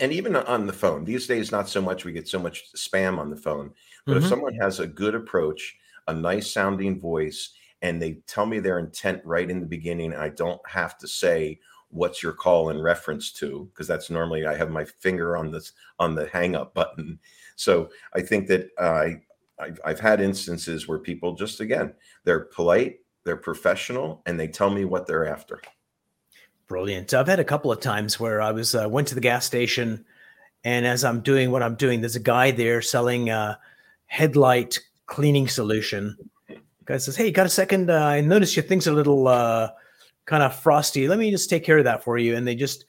and 0.00 0.12
even 0.12 0.36
on 0.36 0.66
the 0.66 0.72
phone 0.74 1.06
these 1.06 1.26
days 1.26 1.50
not 1.50 1.68
so 1.68 1.80
much 1.80 2.04
we 2.04 2.12
get 2.12 2.28
so 2.28 2.38
much 2.38 2.72
spam 2.74 3.18
on 3.18 3.28
the 3.28 3.36
phone 3.36 3.70
but 4.06 4.12
mm-hmm. 4.12 4.22
if 4.22 4.28
someone 4.30 4.54
has 4.54 4.80
a 4.80 4.86
good 4.86 5.14
approach 5.14 5.76
a 6.06 6.14
nice 6.14 6.52
sounding 6.52 7.00
voice 7.00 7.54
and 7.84 8.00
they 8.00 8.14
tell 8.26 8.46
me 8.46 8.58
their 8.58 8.78
intent 8.78 9.20
right 9.24 9.50
in 9.50 9.60
the 9.60 9.66
beginning. 9.66 10.14
I 10.14 10.30
don't 10.30 10.60
have 10.66 10.96
to 10.98 11.06
say 11.06 11.60
what's 11.90 12.22
your 12.22 12.32
call 12.32 12.70
in 12.70 12.80
reference 12.80 13.30
to 13.30 13.68
because 13.72 13.86
that's 13.86 14.10
normally 14.10 14.46
I 14.46 14.56
have 14.56 14.70
my 14.70 14.84
finger 14.84 15.36
on 15.36 15.50
this 15.50 15.72
on 15.98 16.14
the 16.14 16.26
hang 16.28 16.56
up 16.56 16.74
button. 16.74 17.18
So 17.56 17.90
I 18.14 18.22
think 18.22 18.48
that 18.48 18.70
I 18.78 19.16
I've, 19.58 19.78
I've 19.84 20.00
had 20.00 20.20
instances 20.20 20.88
where 20.88 20.98
people 20.98 21.34
just 21.34 21.60
again 21.60 21.92
they're 22.24 22.46
polite, 22.46 23.00
they're 23.24 23.36
professional, 23.36 24.22
and 24.26 24.40
they 24.40 24.48
tell 24.48 24.70
me 24.70 24.86
what 24.86 25.06
they're 25.06 25.26
after. 25.26 25.60
Brilliant. 26.66 27.12
I've 27.12 27.28
had 27.28 27.40
a 27.40 27.44
couple 27.44 27.70
of 27.70 27.80
times 27.80 28.18
where 28.18 28.40
I 28.40 28.50
was 28.50 28.74
uh, 28.74 28.88
went 28.88 29.08
to 29.08 29.14
the 29.14 29.20
gas 29.20 29.44
station, 29.44 30.06
and 30.64 30.86
as 30.86 31.04
I'm 31.04 31.20
doing 31.20 31.50
what 31.50 31.62
I'm 31.62 31.74
doing, 31.74 32.00
there's 32.00 32.16
a 32.16 32.20
guy 32.20 32.50
there 32.50 32.80
selling 32.80 33.28
a 33.28 33.58
headlight 34.06 34.80
cleaning 35.06 35.48
solution. 35.48 36.16
Guy 36.84 36.98
says, 36.98 37.16
"Hey, 37.16 37.30
got 37.30 37.46
a 37.46 37.50
second? 37.50 37.90
Uh, 37.90 38.04
I 38.04 38.20
noticed 38.20 38.56
your 38.56 38.64
thing's 38.64 38.86
a 38.86 38.92
little 38.92 39.28
uh, 39.28 39.70
kind 40.26 40.42
of 40.42 40.54
frosty. 40.54 41.08
Let 41.08 41.18
me 41.18 41.30
just 41.30 41.48
take 41.48 41.64
care 41.64 41.78
of 41.78 41.84
that 41.84 42.04
for 42.04 42.18
you." 42.18 42.36
And 42.36 42.46
they 42.46 42.54
just 42.54 42.84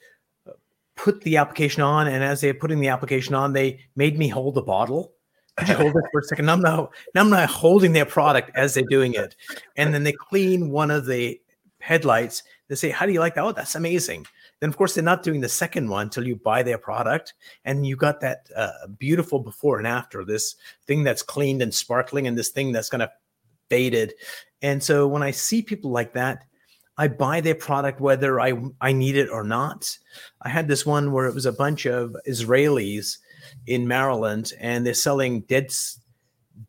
uh, 0.48 0.52
put 0.96 1.22
the 1.22 1.38
application 1.38 1.82
on, 1.82 2.08
and 2.08 2.24
as 2.24 2.42
they're 2.42 2.54
putting 2.54 2.80
the 2.80 2.90
application 2.90 3.36
on, 3.36 3.54
they 3.54 3.80
made 3.96 4.18
me 4.18 4.28
hold 4.28 4.56
the 4.56 4.62
bottle. 4.62 5.14
Could 5.58 5.70
you 5.70 5.76
hold 5.76 5.96
it 5.96 6.04
for 6.12 6.20
a 6.20 6.24
second? 6.24 6.46
Now 6.48 6.54
I'm 6.54 6.62
not, 6.62 6.92
now 7.14 7.22
I'm 7.22 7.30
not 7.30 7.50
holding 7.50 7.94
their 7.94 8.06
product 8.06 8.52
as 8.56 8.74
they're 8.74 8.84
doing 8.90 9.14
it. 9.14 9.36
And 9.78 9.94
then 9.94 10.04
they 10.04 10.12
clean 10.12 10.70
one 10.70 10.92
of 10.92 11.06
the 11.06 11.40
headlights. 11.80 12.44
They 12.68 12.76
say, 12.76 12.90
How 12.90 13.06
do 13.06 13.14
you 13.14 13.22
like 13.22 13.36
that? 13.36 13.44
Oh, 13.44 13.54
that's 13.54 13.76
amazing. 13.76 14.26
Then, 14.60 14.70
of 14.70 14.78
course, 14.78 14.94
they're 14.94 15.04
not 15.04 15.24
doing 15.24 15.42
the 15.42 15.50
second 15.50 15.90
one 15.90 16.04
until 16.04 16.26
you 16.26 16.36
buy 16.36 16.64
their 16.64 16.78
product. 16.78 17.34
And 17.66 17.86
you 17.86 17.96
got 17.96 18.22
that 18.22 18.48
uh, 18.56 18.88
beautiful 18.98 19.40
before 19.40 19.78
and 19.78 19.88
after 19.88 20.24
this 20.24 20.56
thing 20.88 21.04
that's 21.04 21.22
cleaned 21.22 21.62
and 21.62 21.74
sparkling, 21.74 22.28
and 22.28 22.38
this 22.38 22.50
thing 22.50 22.72
that's 22.72 22.90
kind 22.90 23.04
of 23.04 23.10
faded. 23.70 24.14
And 24.62 24.82
so 24.82 25.08
when 25.08 25.24
I 25.24 25.32
see 25.32 25.62
people 25.62 25.92
like 25.92 26.14
that, 26.14 26.46
I 26.98 27.10
buy 27.10 27.42
their 27.42 27.56
product 27.56 28.00
whether 28.00 28.40
I 28.40 28.54
I 28.80 28.94
need 28.94 29.18
it 29.18 29.30
or 29.30 29.44
not. 29.44 29.98
I 30.42 30.50
had 30.50 30.68
this 30.68 30.86
one 30.86 31.12
where 31.12 31.26
it 31.26 31.36
was 31.36 31.46
a 31.46 31.52
bunch 31.52 31.86
of 31.86 32.16
Israelis 32.28 33.18
in 33.68 33.88
Maryland, 33.88 34.54
and 34.60 34.86
they're 34.86 34.94
selling 34.94 35.42
dead 35.42 35.74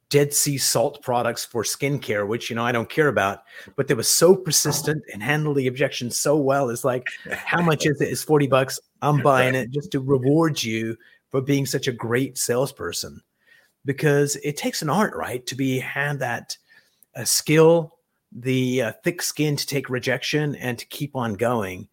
Dead 0.08 0.32
Sea 0.32 0.58
salt 0.58 1.02
products 1.02 1.44
for 1.44 1.62
skincare, 1.62 2.26
which 2.26 2.48
you 2.48 2.56
know 2.56 2.64
I 2.64 2.72
don't 2.72 2.88
care 2.88 3.08
about, 3.08 3.40
but 3.74 3.88
they 3.88 3.94
were 3.94 4.02
so 4.02 4.36
persistent 4.36 5.02
and 5.12 5.22
handled 5.22 5.56
the 5.56 5.66
objection 5.66 6.10
so 6.10 6.36
well. 6.36 6.70
It's 6.70 6.84
like, 6.84 7.06
how 7.30 7.60
much 7.60 7.86
is 7.86 8.00
it? 8.00 8.08
It's 8.08 8.22
40 8.22 8.46
bucks. 8.46 8.78
I'm 9.02 9.20
buying 9.20 9.54
it 9.54 9.70
just 9.70 9.90
to 9.92 10.00
reward 10.00 10.62
you 10.62 10.96
for 11.30 11.40
being 11.40 11.66
such 11.66 11.88
a 11.88 11.92
great 11.92 12.38
salesperson. 12.38 13.20
Because 13.84 14.36
it 14.36 14.56
takes 14.56 14.82
an 14.82 14.90
art, 14.90 15.14
right? 15.14 15.46
To 15.46 15.54
be 15.54 15.78
have 15.78 16.18
that 16.20 16.56
a 17.14 17.24
skill 17.24 17.96
the 18.32 18.82
uh, 18.82 18.92
thick 19.02 19.22
skin 19.22 19.56
to 19.56 19.66
take 19.66 19.88
rejection 19.88 20.54
and 20.56 20.78
to 20.78 20.86
keep 20.86 21.16
on 21.16 21.34
going. 21.34 21.88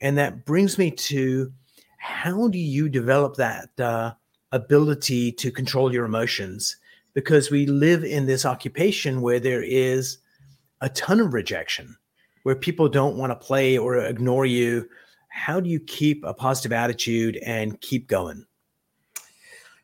And 0.00 0.18
that 0.18 0.44
brings 0.44 0.76
me 0.76 0.90
to 0.90 1.52
how 1.98 2.48
do 2.48 2.58
you 2.58 2.88
develop 2.88 3.36
that 3.36 3.68
uh, 3.78 4.14
ability 4.52 5.32
to 5.32 5.50
control 5.50 5.92
your 5.92 6.04
emotions? 6.04 6.76
Because 7.14 7.50
we 7.50 7.66
live 7.66 8.04
in 8.04 8.26
this 8.26 8.44
occupation 8.44 9.22
where 9.22 9.40
there 9.40 9.62
is 9.62 10.18
a 10.80 10.88
ton 10.88 11.20
of 11.20 11.32
rejection, 11.32 11.96
where 12.42 12.56
people 12.56 12.88
don't 12.88 13.16
want 13.16 13.30
to 13.30 13.46
play 13.46 13.78
or 13.78 13.96
ignore 13.96 14.46
you. 14.46 14.88
How 15.28 15.60
do 15.60 15.70
you 15.70 15.80
keep 15.80 16.24
a 16.24 16.34
positive 16.34 16.72
attitude 16.72 17.38
and 17.44 17.80
keep 17.80 18.08
going? 18.08 18.44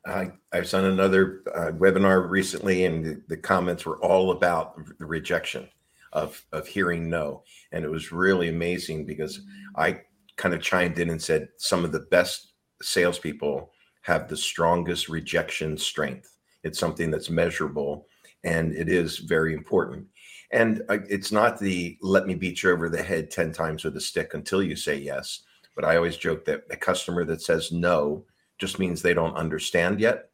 I, 0.07 0.33
I've 0.53 0.71
done 0.71 0.87
another 0.87 1.43
uh, 1.55 1.73
webinar 1.73 2.29
recently, 2.29 2.85
and 2.85 3.05
the, 3.05 3.23
the, 3.29 3.37
comments 3.37 3.85
were 3.85 3.99
all 4.03 4.31
about 4.31 4.77
the 4.99 5.05
rejection 5.05 5.69
of 6.13 6.45
of 6.53 6.67
hearing 6.67 7.11
no, 7.11 7.45
and 7.73 7.85
it 7.85 7.91
was 7.91 8.11
really 8.11 8.49
amazing 8.49 9.05
because 9.05 9.41
I 9.77 10.01
kind 10.37 10.55
of 10.55 10.63
chimed 10.63 10.99
in 10.99 11.11
and 11.11 11.21
said 11.21 11.49
some 11.59 11.85
of 11.85 11.93
the 11.93 12.07
best 12.11 12.53
salespeople 12.81 13.71
have 14.03 14.29
the 14.29 14.37
strongest 14.37 15.09
rejection 15.09 15.77
strength. 15.77 16.37
It's 16.63 16.79
something 16.79 17.11
that's 17.11 17.31
measurable, 17.31 18.07
and 18.45 18.75
it 18.75 18.89
is 18.89 19.19
very 19.19 19.55
important. 19.55 20.07
And 20.53 20.83
uh, 20.89 20.99
it's 21.09 21.31
not 21.31 21.59
the 21.59 21.97
let 22.03 22.27
me 22.27 22.35
beat 22.35 22.63
you 22.63 22.71
over 22.71 22.89
the 22.89 23.03
head 23.03 23.31
10 23.31 23.53
times 23.53 23.85
with 23.85 23.97
a 23.97 24.01
stick 24.01 24.35
until 24.35 24.63
you 24.63 24.77
say 24.77 24.97
yes. 24.97 25.43
But 25.77 25.85
I 25.85 25.97
always 25.97 26.17
joke 26.17 26.45
that 26.47 26.65
a 26.71 26.77
customer 26.77 27.25
that 27.27 27.41
says 27.41 27.71
no 27.71 28.25
just 28.59 28.79
means 28.79 29.01
they 29.01 29.15
don't 29.15 29.37
understand 29.37 30.01
yet. 30.01 30.31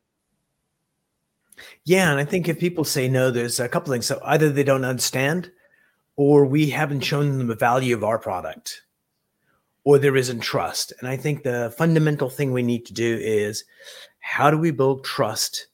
Yeah. 1.84 2.10
And 2.10 2.18
I 2.18 2.24
think 2.24 2.48
if 2.48 2.58
people 2.58 2.84
say 2.84 3.08
no, 3.08 3.30
there's 3.30 3.60
a 3.60 3.68
couple 3.68 3.92
things. 3.92 4.06
So 4.06 4.20
either 4.24 4.50
they 4.50 4.64
don't 4.64 4.84
understand 4.84 5.50
or 6.16 6.46
we 6.46 6.70
haven't 6.70 7.00
shown 7.00 7.38
them 7.38 7.46
the 7.46 7.54
value 7.54 7.94
of 7.94 8.04
our 8.04 8.18
product 8.18 8.82
or 9.84 9.98
there 9.98 10.16
isn't 10.16 10.40
trust. 10.40 10.92
And 10.98 11.08
I 11.08 11.16
think 11.16 11.42
the 11.42 11.72
fundamental 11.78 12.28
thing 12.28 12.52
we 12.52 12.62
need 12.62 12.84
to 12.86 12.92
do 12.92 13.18
is 13.22 13.64
how 14.18 14.50
do 14.50 14.58
we 14.58 14.70
build 14.70 15.04
trust 15.04 15.68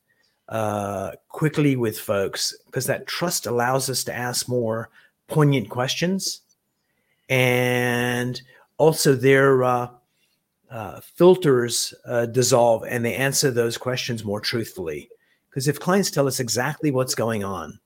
uh, 0.48 1.12
quickly 1.28 1.76
with 1.76 1.98
folks? 1.98 2.54
Because 2.66 2.86
that 2.86 3.06
trust 3.06 3.46
allows 3.46 3.88
us 3.88 4.04
to 4.04 4.14
ask 4.14 4.48
more 4.48 4.90
poignant 5.28 5.68
questions 5.68 6.42
and 7.28 8.42
also 8.78 9.14
their 9.14 9.64
uh, 9.64 9.88
uh, 10.70 11.00
filters 11.00 11.94
uh, 12.06 12.26
dissolve 12.26 12.84
and 12.88 13.04
they 13.04 13.14
answer 13.14 13.50
those 13.50 13.76
questions 13.76 14.24
more 14.24 14.40
truthfully. 14.40 15.08
Because 15.48 15.68
if 15.68 15.78
clients 15.78 16.10
tell 16.10 16.26
us 16.26 16.40
exactly 16.40 16.90
what's 16.90 17.14
going 17.14 17.44
on, 17.44 17.78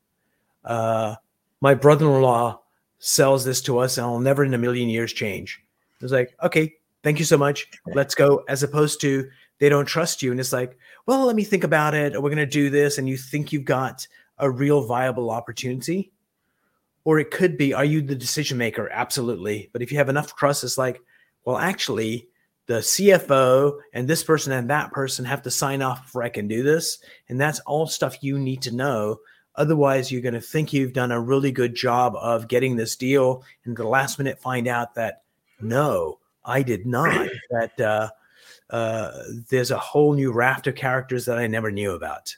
uh, 0.64 1.16
my 1.61 1.75
brother-in-law 1.75 2.61
sells 2.99 3.45
this 3.45 3.61
to 3.62 3.79
us 3.79 3.99
and 3.99 4.07
I'll 4.07 4.21
never 4.21 4.45
in 4.45 4.55
a 4.55 4.59
million 4.59 4.88
years 4.88 5.12
change. 5.12 5.62
It's 6.01 6.12
like, 6.12 6.35
okay, 6.42 6.75
thank 7.03 7.19
you 7.19 7.25
so 7.25 7.38
much. 7.38 7.66
Let's 7.95 8.14
go. 8.14 8.45
As 8.49 8.62
opposed 8.62 9.01
to 9.03 9.29
they 9.59 9.69
don't 9.69 9.87
trust 9.87 10.23
you. 10.23 10.31
And 10.31 10.40
it's 10.40 10.53
like, 10.53 10.77
well, 11.07 11.27
let 11.27 11.37
me 11.37 11.45
think 11.45 11.64
about 11.64 11.95
it. 11.95 12.14
Or 12.14 12.21
we're 12.21 12.31
going 12.31 12.38
to 12.38 12.47
do 12.47 12.71
this. 12.71 12.99
And 12.99 13.09
you 13.09 13.16
think 13.16 13.53
you've 13.53 13.64
got 13.64 14.07
a 14.38 14.51
real 14.51 14.85
viable 14.85 15.31
opportunity. 15.31 16.12
Or 17.05 17.19
it 17.21 17.31
could 17.31 17.57
be, 17.57 17.73
are 17.73 17.85
you 17.85 18.03
the 18.03 18.16
decision 18.16 18.59
maker? 18.59 18.88
Absolutely. 18.90 19.71
But 19.73 19.83
if 19.83 19.92
you 19.92 19.99
have 19.99 20.09
enough 20.09 20.35
trust, 20.35 20.64
it's 20.64 20.77
like, 20.77 21.01
well, 21.45 21.57
actually, 21.57 22.29
the 22.66 22.79
CFO 22.79 23.79
and 23.92 24.09
this 24.09 24.25
person 24.25 24.53
and 24.53 24.69
that 24.71 24.90
person 24.90 25.25
have 25.25 25.42
to 25.42 25.51
sign 25.51 25.83
off 25.83 26.03
before 26.03 26.25
I 26.25 26.29
can 26.29 26.49
do 26.49 26.64
this. 26.64 26.99
And 27.29 27.40
that's 27.40 27.61
all 27.61 27.87
stuff 27.87 28.23
you 28.23 28.38
need 28.38 28.62
to 28.62 28.75
know 28.75 29.19
Otherwise, 29.57 30.12
you're 30.12 30.23
going 30.23 30.35
to 30.35 30.40
think 30.40 30.73
you've 30.73 30.92
done 30.92 31.11
a 31.11 31.21
really 31.21 31.51
good 31.51 31.75
job 31.75 32.14
of 32.16 32.47
getting 32.47 32.77
this 32.77 32.95
deal, 32.95 33.42
and 33.64 33.77
the 33.77 33.88
last 33.88 34.19
minute 34.19 34.38
find 34.38 34.69
out 34.69 34.95
that 34.95 35.23
no, 35.61 36.19
I 36.45 36.62
did 36.62 36.87
not. 36.87 37.29
that 37.51 37.81
uh, 37.81 38.11
uh, 38.70 39.11
there's 39.48 39.70
a 39.70 39.79
whole 39.79 40.12
new 40.14 40.33
raft 40.33 40.66
of 40.66 40.74
characters 40.74 41.24
that 41.26 41.38
I 41.38 41.46
never 41.46 41.70
knew 41.70 41.92
about. 41.92 42.35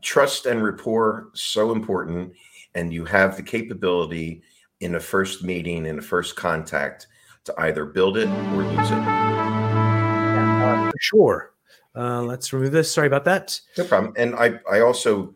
Trust 0.00 0.46
and 0.46 0.64
rapport 0.64 1.30
so 1.34 1.72
important, 1.72 2.32
and 2.74 2.92
you 2.92 3.04
have 3.04 3.36
the 3.36 3.42
capability 3.42 4.42
in 4.80 4.94
a 4.94 5.00
first 5.00 5.44
meeting, 5.44 5.86
in 5.86 5.98
a 5.98 6.02
first 6.02 6.36
contact, 6.36 7.06
to 7.44 7.54
either 7.58 7.84
build 7.84 8.16
it 8.16 8.28
or 8.28 8.62
lose 8.64 8.90
it. 8.90 8.98
Uh, 8.98 10.90
for 10.90 10.98
sure. 11.00 11.54
Uh, 11.94 12.22
let's 12.22 12.52
remove 12.52 12.72
this. 12.72 12.90
Sorry 12.90 13.06
about 13.06 13.24
that. 13.26 13.60
No 13.78 13.84
problem. 13.84 14.14
And 14.16 14.34
I, 14.34 14.58
I 14.70 14.80
also 14.80 15.34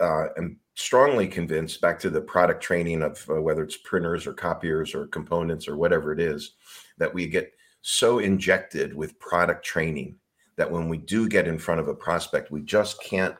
uh, 0.00 0.26
am 0.36 0.58
strongly 0.74 1.28
convinced 1.28 1.80
back 1.80 1.98
to 2.00 2.10
the 2.10 2.20
product 2.20 2.62
training 2.62 3.02
of 3.02 3.24
uh, 3.30 3.40
whether 3.40 3.62
it's 3.62 3.76
printers 3.76 4.26
or 4.26 4.32
copiers 4.32 4.94
or 4.94 5.06
components 5.06 5.68
or 5.68 5.76
whatever 5.76 6.12
it 6.12 6.18
is 6.18 6.52
that 6.98 7.12
we 7.12 7.26
get 7.26 7.52
so 7.86 8.18
injected 8.18 8.94
with 8.94 9.18
product 9.18 9.62
training 9.62 10.16
that 10.56 10.70
when 10.70 10.88
we 10.88 10.96
do 10.96 11.28
get 11.28 11.46
in 11.46 11.58
front 11.58 11.82
of 11.82 11.88
a 11.88 11.94
prospect 11.94 12.50
we 12.50 12.62
just 12.62 13.02
can't 13.02 13.36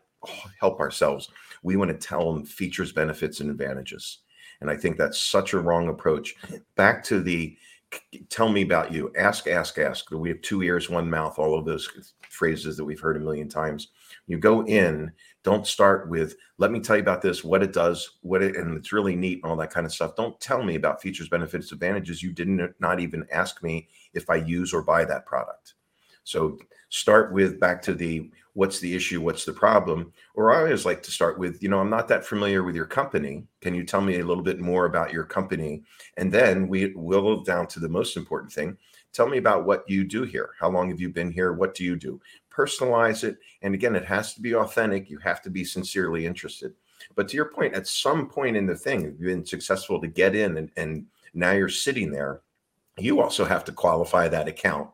help 0.61 0.81
ourselves. 0.81 1.31
We 1.63 1.77
want 1.77 1.91
to 1.91 2.07
tell 2.07 2.31
them 2.31 2.45
features 2.45 2.93
benefits 2.93 3.41
and 3.41 3.51
advantages. 3.51 4.19
And 4.61 4.71
i 4.71 4.77
think 4.77 4.99
that's 4.99 5.19
such 5.19 5.55
a 5.55 5.59
wrong 5.59 5.89
approach. 5.89 6.35
Back 6.77 7.03
to 7.05 7.21
the 7.21 7.57
tell 8.29 8.51
me 8.51 8.63
about 8.63 8.93
you. 8.93 9.11
Ask 9.17 9.47
ask 9.47 9.79
ask. 9.79 10.11
We 10.11 10.29
have 10.29 10.43
two 10.43 10.63
ears 10.63 10.91
one 10.91 11.09
mouth 11.09 11.39
all 11.39 11.59
of 11.59 11.65
those 11.65 11.89
phrases 12.29 12.77
that 12.77 12.85
we've 12.85 13.01
heard 13.01 13.17
a 13.17 13.21
million 13.21 13.49
times. 13.49 13.89
You 14.27 14.37
go 14.37 14.67
in 14.67 15.11
don't 15.43 15.67
start 15.67 16.09
with 16.09 16.37
let 16.59 16.71
me 16.71 16.81
tell 16.81 16.97
you 16.97 17.03
about 17.03 17.23
this 17.23 17.45
what 17.45 17.63
it 17.63 17.73
does 17.73 18.19
what 18.23 18.43
it 18.43 18.57
and 18.57 18.77
it's 18.77 18.93
really 18.93 19.15
neat 19.15 19.41
and 19.43 19.51
all 19.51 19.57
that 19.57 19.71
kind 19.71 19.87
of 19.87 19.93
stuff. 19.93 20.17
Don't 20.17 20.39
tell 20.41 20.63
me 20.63 20.75
about 20.75 21.01
features 21.01 21.29
benefits 21.29 21.73
advantages 21.73 22.23
you 22.23 22.33
didn't 22.33 22.75
not 22.79 23.01
even 23.01 23.27
ask 23.33 23.63
me 23.63 23.89
if 24.15 24.29
i 24.31 24.37
use 24.37 24.73
or 24.73 24.83
buy 24.83 25.05
that 25.05 25.27
product 25.27 25.75
so 26.25 26.59
start 26.89 27.33
with 27.33 27.61
back 27.61 27.83
to 27.83 27.95
the 27.95 28.31
what's 28.55 28.79
the 28.79 28.95
issue 28.95 29.21
what's 29.21 29.45
the 29.45 29.53
problem 29.53 30.13
or 30.35 30.53
i 30.53 30.59
always 30.59 30.87
like 30.87 31.03
to 31.03 31.11
start 31.11 31.39
with 31.39 31.63
you 31.63 31.69
know 31.69 31.81
i'm 31.81 31.91
not 31.91 32.09
that 32.09 32.25
familiar 32.25 32.63
with 32.63 32.75
your 32.75 32.87
company 32.87 33.45
can 33.61 33.75
you 33.75 33.85
tell 33.85 34.01
me 34.01 34.21
a 34.21 34.25
little 34.25 34.45
bit 34.45 34.61
more 34.61 34.87
about 34.87 35.13
your 35.13 35.25
company 35.25 35.83
and 36.17 36.31
then 36.31 36.69
we 36.69 36.93
will 36.95 37.43
down 37.43 37.67
to 37.67 37.81
the 37.81 37.89
most 37.89 38.17
important 38.17 38.53
thing 38.53 38.77
tell 39.13 39.29
me 39.29 39.39
about 39.39 39.65
what 39.65 39.89
you 39.89 40.05
do 40.05 40.23
here 40.23 40.51
how 40.59 40.69
long 40.69 40.89
have 40.89 41.01
you 41.01 41.09
been 41.09 41.31
here 41.31 41.53
what 41.53 41.75
do 41.75 41.85
you 41.85 41.97
do 41.97 42.21
personalize 42.55 43.25
it. 43.25 43.39
And 43.63 43.75
again, 43.75 43.97
it 43.97 44.05
has 44.05 44.35
to 44.35 44.41
be 44.41 44.55
authentic. 44.55 45.11
You 45.11 45.19
have 45.19 45.43
to 45.43 45.51
be 45.51 45.65
sincerely 45.65 46.27
interested. 46.27 46.73
But 47.17 47.29
to 47.29 47.37
your 47.37 47.47
point, 47.47 47.75
at 47.75 47.87
some 47.87 48.29
point 48.29 48.57
in 48.57 48.67
the 48.67 48.77
thing, 48.77 49.03
you've 49.03 49.21
been 49.21 49.45
successful 49.45 50.01
to 50.01 50.07
get 50.07 50.35
in 50.35 50.57
and, 50.57 50.71
and 50.77 51.07
now 51.35 51.53
you're 51.53 51.69
sitting 51.69 52.11
there. 52.11 52.41
You 52.99 53.21
also 53.21 53.45
have 53.45 53.65
to 53.65 53.73
qualify 53.73 54.29
that 54.29 54.49
account 54.49 54.89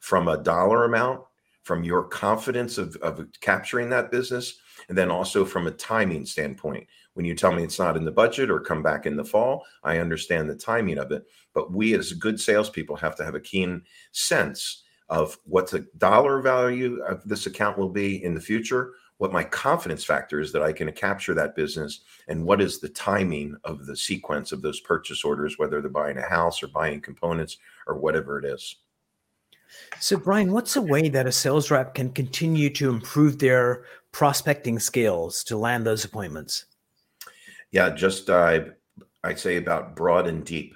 from 0.00 0.28
a 0.28 0.36
dollar 0.36 0.84
amount, 0.84 1.22
from 1.62 1.84
your 1.84 2.04
confidence 2.04 2.78
of, 2.78 2.96
of 2.96 3.24
capturing 3.40 3.88
that 3.90 4.10
business, 4.10 4.58
and 4.88 4.98
then 4.98 5.10
also 5.10 5.44
from 5.44 5.66
a 5.66 5.72
timing 5.72 6.26
standpoint. 6.26 6.86
When 7.14 7.26
you 7.26 7.34
tell 7.34 7.52
me 7.52 7.62
it's 7.62 7.78
not 7.78 7.96
in 7.96 8.04
the 8.04 8.10
budget 8.10 8.50
or 8.50 8.60
come 8.60 8.82
back 8.82 9.06
in 9.06 9.16
the 9.16 9.24
fall, 9.24 9.64
I 9.84 9.98
understand 9.98 10.48
the 10.48 10.56
timing 10.56 10.98
of 10.98 11.12
it. 11.12 11.24
But 11.54 11.72
we 11.72 11.94
as 11.94 12.12
good 12.12 12.40
salespeople 12.40 12.96
have 12.96 13.16
to 13.16 13.24
have 13.24 13.34
a 13.34 13.40
keen 13.40 13.82
sense 14.12 14.82
of 15.08 15.38
what 15.44 15.70
the 15.70 15.86
dollar 15.98 16.40
value 16.40 17.02
of 17.02 17.22
this 17.28 17.46
account 17.46 17.76
will 17.76 17.90
be 17.90 18.24
in 18.24 18.34
the 18.34 18.40
future, 18.40 18.92
what 19.18 19.32
my 19.32 19.44
confidence 19.44 20.04
factor 20.04 20.40
is 20.40 20.52
that 20.52 20.62
I 20.62 20.72
can 20.72 20.90
capture 20.92 21.34
that 21.34 21.54
business, 21.54 22.00
and 22.28 22.44
what 22.44 22.60
is 22.60 22.80
the 22.80 22.88
timing 22.88 23.56
of 23.64 23.86
the 23.86 23.96
sequence 23.96 24.52
of 24.52 24.62
those 24.62 24.80
purchase 24.80 25.24
orders, 25.24 25.58
whether 25.58 25.80
they're 25.80 25.90
buying 25.90 26.18
a 26.18 26.28
house 26.28 26.62
or 26.62 26.68
buying 26.68 27.00
components 27.00 27.58
or 27.86 27.98
whatever 27.98 28.38
it 28.38 28.44
is. 28.44 28.76
So, 30.00 30.16
Bryan, 30.16 30.52
what's 30.52 30.76
a 30.76 30.82
way 30.82 31.08
that 31.08 31.26
a 31.26 31.32
sales 31.32 31.70
rep 31.70 31.94
can 31.94 32.10
continue 32.10 32.70
to 32.70 32.90
improve 32.90 33.38
their 33.38 33.84
prospecting 34.10 34.78
skills 34.78 35.42
to 35.44 35.56
land 35.56 35.86
those 35.86 36.04
appointments? 36.04 36.66
Yeah, 37.70 37.90
just 37.90 38.28
uh, 38.28 38.60
I'd 39.24 39.38
say 39.38 39.56
about 39.56 39.96
broad 39.96 40.26
and 40.26 40.44
deep. 40.44 40.74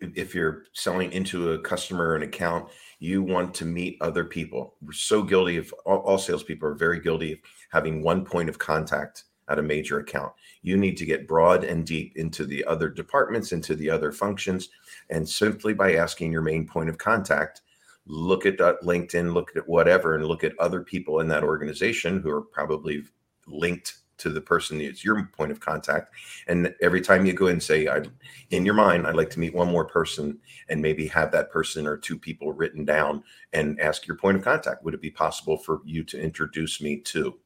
If 0.00 0.34
you're 0.34 0.64
selling 0.72 1.12
into 1.12 1.52
a 1.52 1.58
customer 1.58 2.08
or 2.08 2.16
an 2.16 2.22
account, 2.22 2.70
you 3.00 3.22
want 3.22 3.54
to 3.56 3.66
meet 3.66 3.98
other 4.00 4.24
people. 4.24 4.76
We're 4.80 4.92
so 4.92 5.22
guilty 5.22 5.58
of 5.58 5.74
all, 5.84 5.98
all 5.98 6.16
salespeople 6.16 6.68
are 6.68 6.74
very 6.74 7.00
guilty 7.00 7.32
of 7.32 7.38
having 7.70 8.02
one 8.02 8.24
point 8.24 8.48
of 8.48 8.58
contact 8.58 9.24
at 9.48 9.58
a 9.58 9.62
major 9.62 9.98
account. 9.98 10.32
You 10.62 10.76
need 10.76 10.96
to 10.98 11.04
get 11.04 11.26
broad 11.26 11.64
and 11.64 11.84
deep 11.84 12.16
into 12.16 12.44
the 12.44 12.64
other 12.64 12.88
departments, 12.88 13.52
into 13.52 13.74
the 13.74 13.90
other 13.90 14.12
functions, 14.12 14.68
and 15.10 15.28
simply 15.28 15.74
by 15.74 15.94
asking 15.94 16.30
your 16.30 16.42
main 16.42 16.66
point 16.66 16.88
of 16.88 16.98
contact, 16.98 17.62
look 18.06 18.46
at 18.46 18.58
LinkedIn, 18.58 19.34
look 19.34 19.50
at 19.56 19.68
whatever, 19.68 20.14
and 20.14 20.24
look 20.26 20.44
at 20.44 20.58
other 20.58 20.82
people 20.82 21.20
in 21.20 21.28
that 21.28 21.44
organization 21.44 22.20
who 22.20 22.30
are 22.30 22.42
probably 22.42 23.02
linked 23.46 23.96
to 24.18 24.30
the 24.30 24.40
person 24.40 24.78
that's 24.78 25.04
your 25.04 25.28
point 25.36 25.50
of 25.50 25.60
contact. 25.60 26.14
And 26.46 26.74
every 26.82 27.00
time 27.00 27.24
you 27.24 27.32
go 27.32 27.46
and 27.46 27.62
say, 27.62 27.88
I 27.88 28.02
in 28.50 28.64
your 28.64 28.74
mind, 28.74 29.06
I'd 29.06 29.16
like 29.16 29.30
to 29.30 29.40
meet 29.40 29.54
one 29.54 29.68
more 29.68 29.86
person 29.86 30.38
and 30.68 30.80
maybe 30.80 31.06
have 31.08 31.32
that 31.32 31.50
person 31.50 31.86
or 31.86 31.96
two 31.96 32.18
people 32.18 32.52
written 32.52 32.84
down 32.84 33.24
and 33.52 33.80
ask 33.80 34.06
your 34.06 34.16
point 34.16 34.36
of 34.36 34.44
contact. 34.44 34.84
Would 34.84 34.94
it 34.94 35.00
be 35.00 35.10
possible 35.10 35.56
for 35.56 35.80
you 35.84 36.04
to 36.04 36.20
introduce 36.20 36.80
me 36.80 36.98
to? 36.98 37.38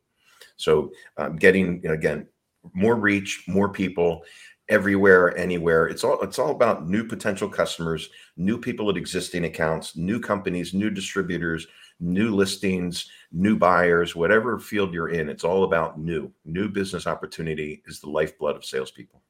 So 0.56 0.92
um, 1.16 1.36
getting 1.36 1.86
again 1.86 2.26
more 2.72 2.96
reach, 2.96 3.44
more 3.46 3.68
people 3.68 4.24
everywhere 4.68 5.36
anywhere. 5.36 5.86
It's 5.86 6.04
all 6.04 6.20
it's 6.22 6.38
all 6.38 6.50
about 6.50 6.88
new 6.88 7.04
potential 7.04 7.48
customers 7.48 8.08
new 8.36 8.58
people 8.58 8.88
at 8.88 8.96
existing 8.96 9.44
accounts 9.44 9.96
new 9.96 10.18
companies 10.18 10.72
new 10.72 10.90
distributors 10.90 11.66
new 12.00 12.34
listings 12.34 13.10
new 13.30 13.56
buyers 13.56 14.16
whatever 14.16 14.58
field 14.58 14.92
you're 14.92 15.10
in 15.10 15.28
it's 15.28 15.44
all 15.44 15.64
about 15.64 15.98
new. 15.98 16.32
New 16.44 16.68
business 16.68 17.06
opportunity 17.06 17.82
is 17.86 18.00
the 18.00 18.08
lifeblood 18.08 18.56
of 18.56 18.64
salespeople. 18.64 19.20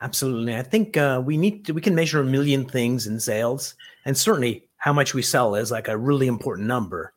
Absolutely. 0.00 0.54
I 0.54 0.62
think 0.62 0.96
uh, 0.96 1.20
we 1.24 1.36
need 1.36 1.64
to, 1.66 1.72
we 1.74 1.80
can 1.80 1.94
measure 1.94 2.20
a 2.20 2.24
million 2.24 2.64
things 2.64 3.08
in 3.08 3.18
sales 3.20 3.74
and 4.04 4.16
certainly 4.16 4.68
how 4.76 4.92
much 4.92 5.12
we 5.12 5.22
sell 5.22 5.54
is 5.54 5.70
like 5.70 5.88
a 5.88 5.96
really 5.96 6.28
important 6.28 6.66
number. 6.66 7.12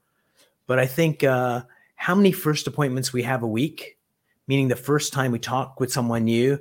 But 0.67 0.80
i 0.80 0.86
think 0.86 1.24
uh, 1.24 1.62
how 2.01 2.15
many 2.15 2.31
first 2.31 2.65
appointments 2.67 3.13
we 3.13 3.21
have 3.21 3.43
a 3.43 3.47
week 3.47 3.97
meaning 4.51 4.67
the 4.67 4.75
first 4.75 5.13
time 5.13 5.31
we 5.31 5.39
talk 5.39 5.79
with 5.79 5.89
someone 5.89 6.25
new 6.25 6.59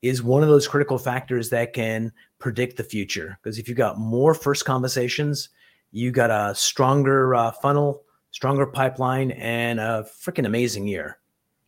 is 0.00 0.22
one 0.22 0.44
of 0.44 0.48
those 0.48 0.68
critical 0.68 0.96
factors 0.96 1.50
that 1.50 1.72
can 1.72 2.12
predict 2.38 2.76
the 2.76 2.84
future. 2.84 3.36
Because 3.42 3.58
if 3.58 3.68
you 3.68 3.74
got 3.74 3.98
more 3.98 4.32
first 4.32 4.64
conversations, 4.64 5.48
you 5.90 6.12
got 6.12 6.30
a 6.30 6.54
stronger 6.54 7.34
uh, 7.34 7.50
funnel, 7.50 8.04
stronger 8.30 8.64
pipeline, 8.64 9.32
and 9.32 9.80
a 9.80 10.06
freaking 10.24 10.46
amazing 10.46 10.86
year. 10.86 11.18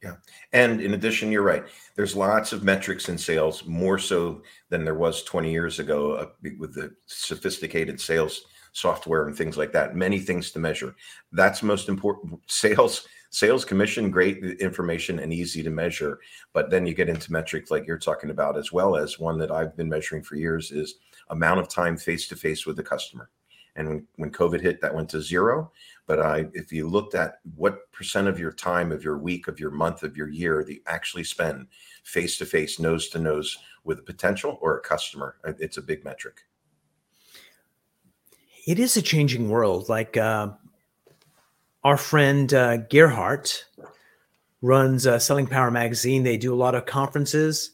Yeah. 0.00 0.14
And 0.52 0.80
in 0.80 0.94
addition, 0.94 1.32
you're 1.32 1.42
right. 1.42 1.64
There's 1.96 2.14
lots 2.14 2.52
of 2.52 2.62
metrics 2.62 3.08
in 3.08 3.18
sales, 3.18 3.64
more 3.64 3.98
so 3.98 4.42
than 4.68 4.84
there 4.84 4.94
was 4.94 5.24
20 5.24 5.50
years 5.50 5.80
ago 5.80 6.12
uh, 6.12 6.26
with 6.58 6.74
the 6.74 6.94
sophisticated 7.06 8.00
sales 8.00 8.42
software 8.74 9.26
and 9.26 9.36
things 9.36 9.56
like 9.56 9.72
that. 9.72 9.96
Many 9.96 10.18
things 10.18 10.50
to 10.50 10.58
measure. 10.58 10.94
That's 11.32 11.62
most 11.62 11.88
important. 11.88 12.38
Sales 12.46 13.06
sales 13.30 13.64
commission, 13.64 14.12
great 14.12 14.44
information 14.60 15.18
and 15.18 15.32
easy 15.32 15.60
to 15.60 15.70
measure. 15.70 16.20
But 16.52 16.70
then 16.70 16.86
you 16.86 16.94
get 16.94 17.08
into 17.08 17.32
metrics 17.32 17.68
like 17.68 17.84
you're 17.84 17.98
talking 17.98 18.30
about, 18.30 18.56
as 18.56 18.70
well 18.70 18.94
as 18.94 19.18
one 19.18 19.38
that 19.38 19.50
I've 19.50 19.76
been 19.76 19.88
measuring 19.88 20.22
for 20.22 20.36
years 20.36 20.70
is 20.70 20.96
amount 21.30 21.58
of 21.58 21.68
time 21.68 21.96
face 21.96 22.28
to 22.28 22.36
face 22.36 22.64
with 22.64 22.76
the 22.76 22.82
customer. 22.84 23.30
And 23.74 23.88
when, 23.88 24.06
when 24.16 24.30
COVID 24.30 24.60
hit, 24.60 24.80
that 24.80 24.94
went 24.94 25.08
to 25.10 25.20
zero. 25.20 25.72
But 26.06 26.20
I, 26.20 26.46
if 26.52 26.72
you 26.72 26.88
looked 26.88 27.16
at 27.16 27.40
what 27.56 27.90
percent 27.90 28.28
of 28.28 28.38
your 28.38 28.52
time, 28.52 28.92
of 28.92 29.02
your 29.02 29.18
week, 29.18 29.48
of 29.48 29.58
your 29.58 29.72
month, 29.72 30.04
of 30.04 30.16
your 30.16 30.28
year 30.28 30.62
that 30.62 30.72
you 30.72 30.80
actually 30.86 31.24
spend 31.24 31.66
face 32.04 32.38
to 32.38 32.46
face, 32.46 32.78
nose 32.78 33.08
to 33.08 33.18
nose 33.18 33.58
with 33.82 33.98
a 33.98 34.02
potential 34.02 34.58
or 34.60 34.78
a 34.78 34.80
customer, 34.80 35.38
uh, 35.44 35.54
it's 35.58 35.76
a 35.76 35.82
big 35.82 36.04
metric. 36.04 36.42
It 38.66 38.78
is 38.78 38.96
a 38.96 39.02
changing 39.02 39.50
world. 39.50 39.88
Like 39.88 40.16
uh, 40.16 40.48
our 41.82 41.96
friend 41.96 42.52
uh, 42.52 42.78
Gerhard 42.78 43.52
runs 44.62 45.06
uh, 45.06 45.18
Selling 45.18 45.46
Power 45.46 45.70
Magazine. 45.70 46.22
They 46.22 46.38
do 46.38 46.54
a 46.54 46.56
lot 46.56 46.74
of 46.74 46.86
conferences, 46.86 47.72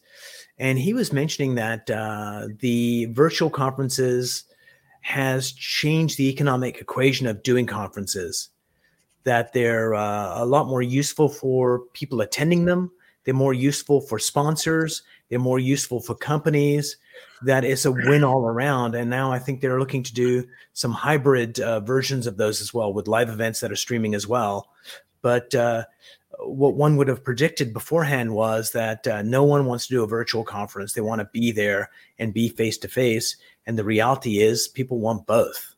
and 0.59 0.79
he 0.79 0.92
was 0.92 1.12
mentioning 1.12 1.55
that 1.55 1.88
uh, 1.90 2.48
the 2.59 3.07
virtual 3.07 3.50
conferences 3.50 4.44
has 5.03 5.53
changed 5.53 6.18
the 6.18 6.29
economic 6.29 6.79
equation 6.79 7.26
of 7.26 7.42
doing 7.42 7.66
conferences. 7.66 8.48
That 9.24 9.53
they're 9.53 9.94
uh, 9.94 10.42
a 10.42 10.44
lot 10.44 10.66
more 10.66 10.83
useful 10.83 11.29
for 11.29 11.81
people 11.92 12.20
attending 12.20 12.64
them. 12.64 12.90
They're 13.24 13.35
more 13.35 13.55
useful 13.55 14.00
for 14.00 14.18
sponsors. 14.18 15.03
They're 15.29 15.38
more 15.38 15.59
useful 15.61 16.00
for 16.00 16.16
companies 16.16 16.96
that 17.42 17.64
is 17.64 17.87
a 17.87 17.92
win 17.92 18.24
all 18.24 18.44
around. 18.44 18.94
And 18.94 19.09
now 19.09 19.33
I 19.33 19.38
think 19.38 19.61
they're 19.61 19.78
looking 19.78 20.02
to 20.02 20.14
do 20.14 20.44
some 20.72 20.92
hybrid 20.92 21.59
uh, 21.61 21.80
versions 21.80 22.26
of 22.26 22.37
those 22.37 22.61
as 22.61 22.74
well 22.74 22.92
with 22.92 23.09
live 23.09 23.28
events 23.28 23.61
that 23.61 23.72
are 23.72 23.76
streaming 23.76 24.14
as 24.14 24.26
well. 24.26 24.68
But 25.22 25.54
uh, 25.54 25.85
what 26.40 26.74
one 26.74 26.96
would 26.96 27.09
have 27.09 27.24
predicted 27.24 27.72
beforehand 27.72 28.33
was 28.35 28.72
that 28.72 29.06
uh, 29.06 29.22
no 29.22 29.44
one 29.44 29.66
wants 29.66 29.87
to 29.87 29.94
do 29.94 30.04
a 30.04 30.09
virtual 30.09 30.44
conference. 30.44 30.92
They 30.92 31.00
want 31.00 31.20
to 31.20 31.28
be 31.33 31.52
there 31.52 31.90
and 32.18 32.35
be 32.35 32.48
face 32.48 32.78
to 32.78 32.88
face. 32.88 33.37
And 33.66 33.78
the 33.78 33.85
reality 33.85 34.38
is, 34.38 34.68
people 34.68 34.98
want 34.98 35.26
both. 35.26 35.69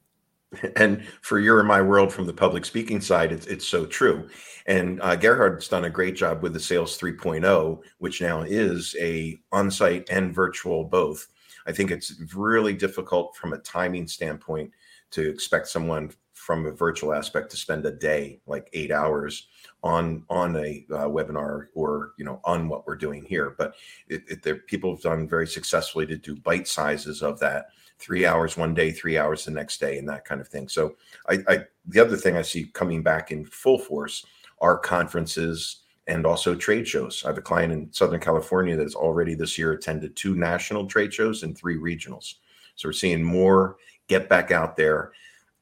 And 0.76 1.04
for 1.22 1.38
your 1.38 1.60
and 1.60 1.68
my 1.68 1.80
world 1.80 2.12
from 2.12 2.26
the 2.26 2.32
public 2.32 2.64
speaking 2.64 3.00
side, 3.00 3.32
it's, 3.32 3.46
it's 3.46 3.66
so 3.66 3.86
true. 3.86 4.28
And 4.66 5.00
uh, 5.00 5.16
Gerhard's 5.16 5.68
done 5.68 5.84
a 5.84 5.90
great 5.90 6.14
job 6.14 6.42
with 6.42 6.52
the 6.52 6.60
Sales 6.60 6.98
3.0, 6.98 7.80
which 7.98 8.20
now 8.20 8.42
is 8.42 8.94
a 9.00 9.40
on-site 9.50 10.08
and 10.10 10.34
virtual 10.34 10.84
both. 10.84 11.26
I 11.66 11.72
think 11.72 11.90
it's 11.90 12.14
really 12.34 12.74
difficult 12.74 13.36
from 13.36 13.52
a 13.52 13.58
timing 13.58 14.06
standpoint 14.06 14.72
to 15.12 15.28
expect 15.28 15.68
someone 15.68 16.10
from 16.32 16.66
a 16.66 16.72
virtual 16.72 17.14
aspect 17.14 17.50
to 17.50 17.56
spend 17.56 17.86
a 17.86 17.92
day, 17.92 18.40
like 18.46 18.68
eight 18.72 18.90
hours, 18.90 19.46
on 19.84 20.24
on 20.28 20.56
a 20.56 20.84
uh, 20.90 21.06
webinar 21.06 21.66
or 21.74 22.12
you 22.18 22.24
know 22.24 22.40
on 22.44 22.68
what 22.68 22.86
we're 22.86 22.96
doing 22.96 23.24
here. 23.24 23.54
But 23.56 23.74
it, 24.08 24.22
it, 24.28 24.42
there, 24.42 24.56
people 24.56 24.94
have 24.94 25.02
done 25.02 25.28
very 25.28 25.46
successfully 25.46 26.06
to 26.06 26.16
do 26.16 26.36
bite 26.36 26.66
sizes 26.66 27.22
of 27.22 27.38
that, 27.40 27.66
three 28.02 28.26
hours 28.26 28.56
one 28.56 28.74
day, 28.74 28.90
three 28.90 29.16
hours 29.16 29.44
the 29.44 29.50
next 29.52 29.80
day, 29.80 29.98
and 29.98 30.08
that 30.08 30.24
kind 30.24 30.40
of 30.40 30.48
thing. 30.48 30.68
So 30.68 30.96
I, 31.28 31.38
I 31.48 31.58
the 31.86 32.00
other 32.00 32.16
thing 32.16 32.36
I 32.36 32.42
see 32.42 32.64
coming 32.64 33.02
back 33.02 33.30
in 33.30 33.44
full 33.44 33.78
force 33.78 34.26
are 34.60 34.76
conferences 34.78 35.82
and 36.08 36.26
also 36.26 36.54
trade 36.54 36.86
shows. 36.86 37.22
I 37.24 37.28
have 37.28 37.38
a 37.38 37.42
client 37.42 37.72
in 37.72 37.92
Southern 37.92 38.20
California 38.20 38.76
that 38.76 38.82
has 38.82 38.96
already 38.96 39.34
this 39.34 39.56
year 39.56 39.72
attended 39.72 40.16
two 40.16 40.34
national 40.34 40.86
trade 40.86 41.14
shows 41.14 41.44
and 41.44 41.56
three 41.56 41.78
regionals. 41.78 42.34
So 42.74 42.88
we're 42.88 42.92
seeing 42.92 43.22
more 43.22 43.76
get 44.08 44.28
back 44.28 44.50
out 44.50 44.76
there. 44.76 45.12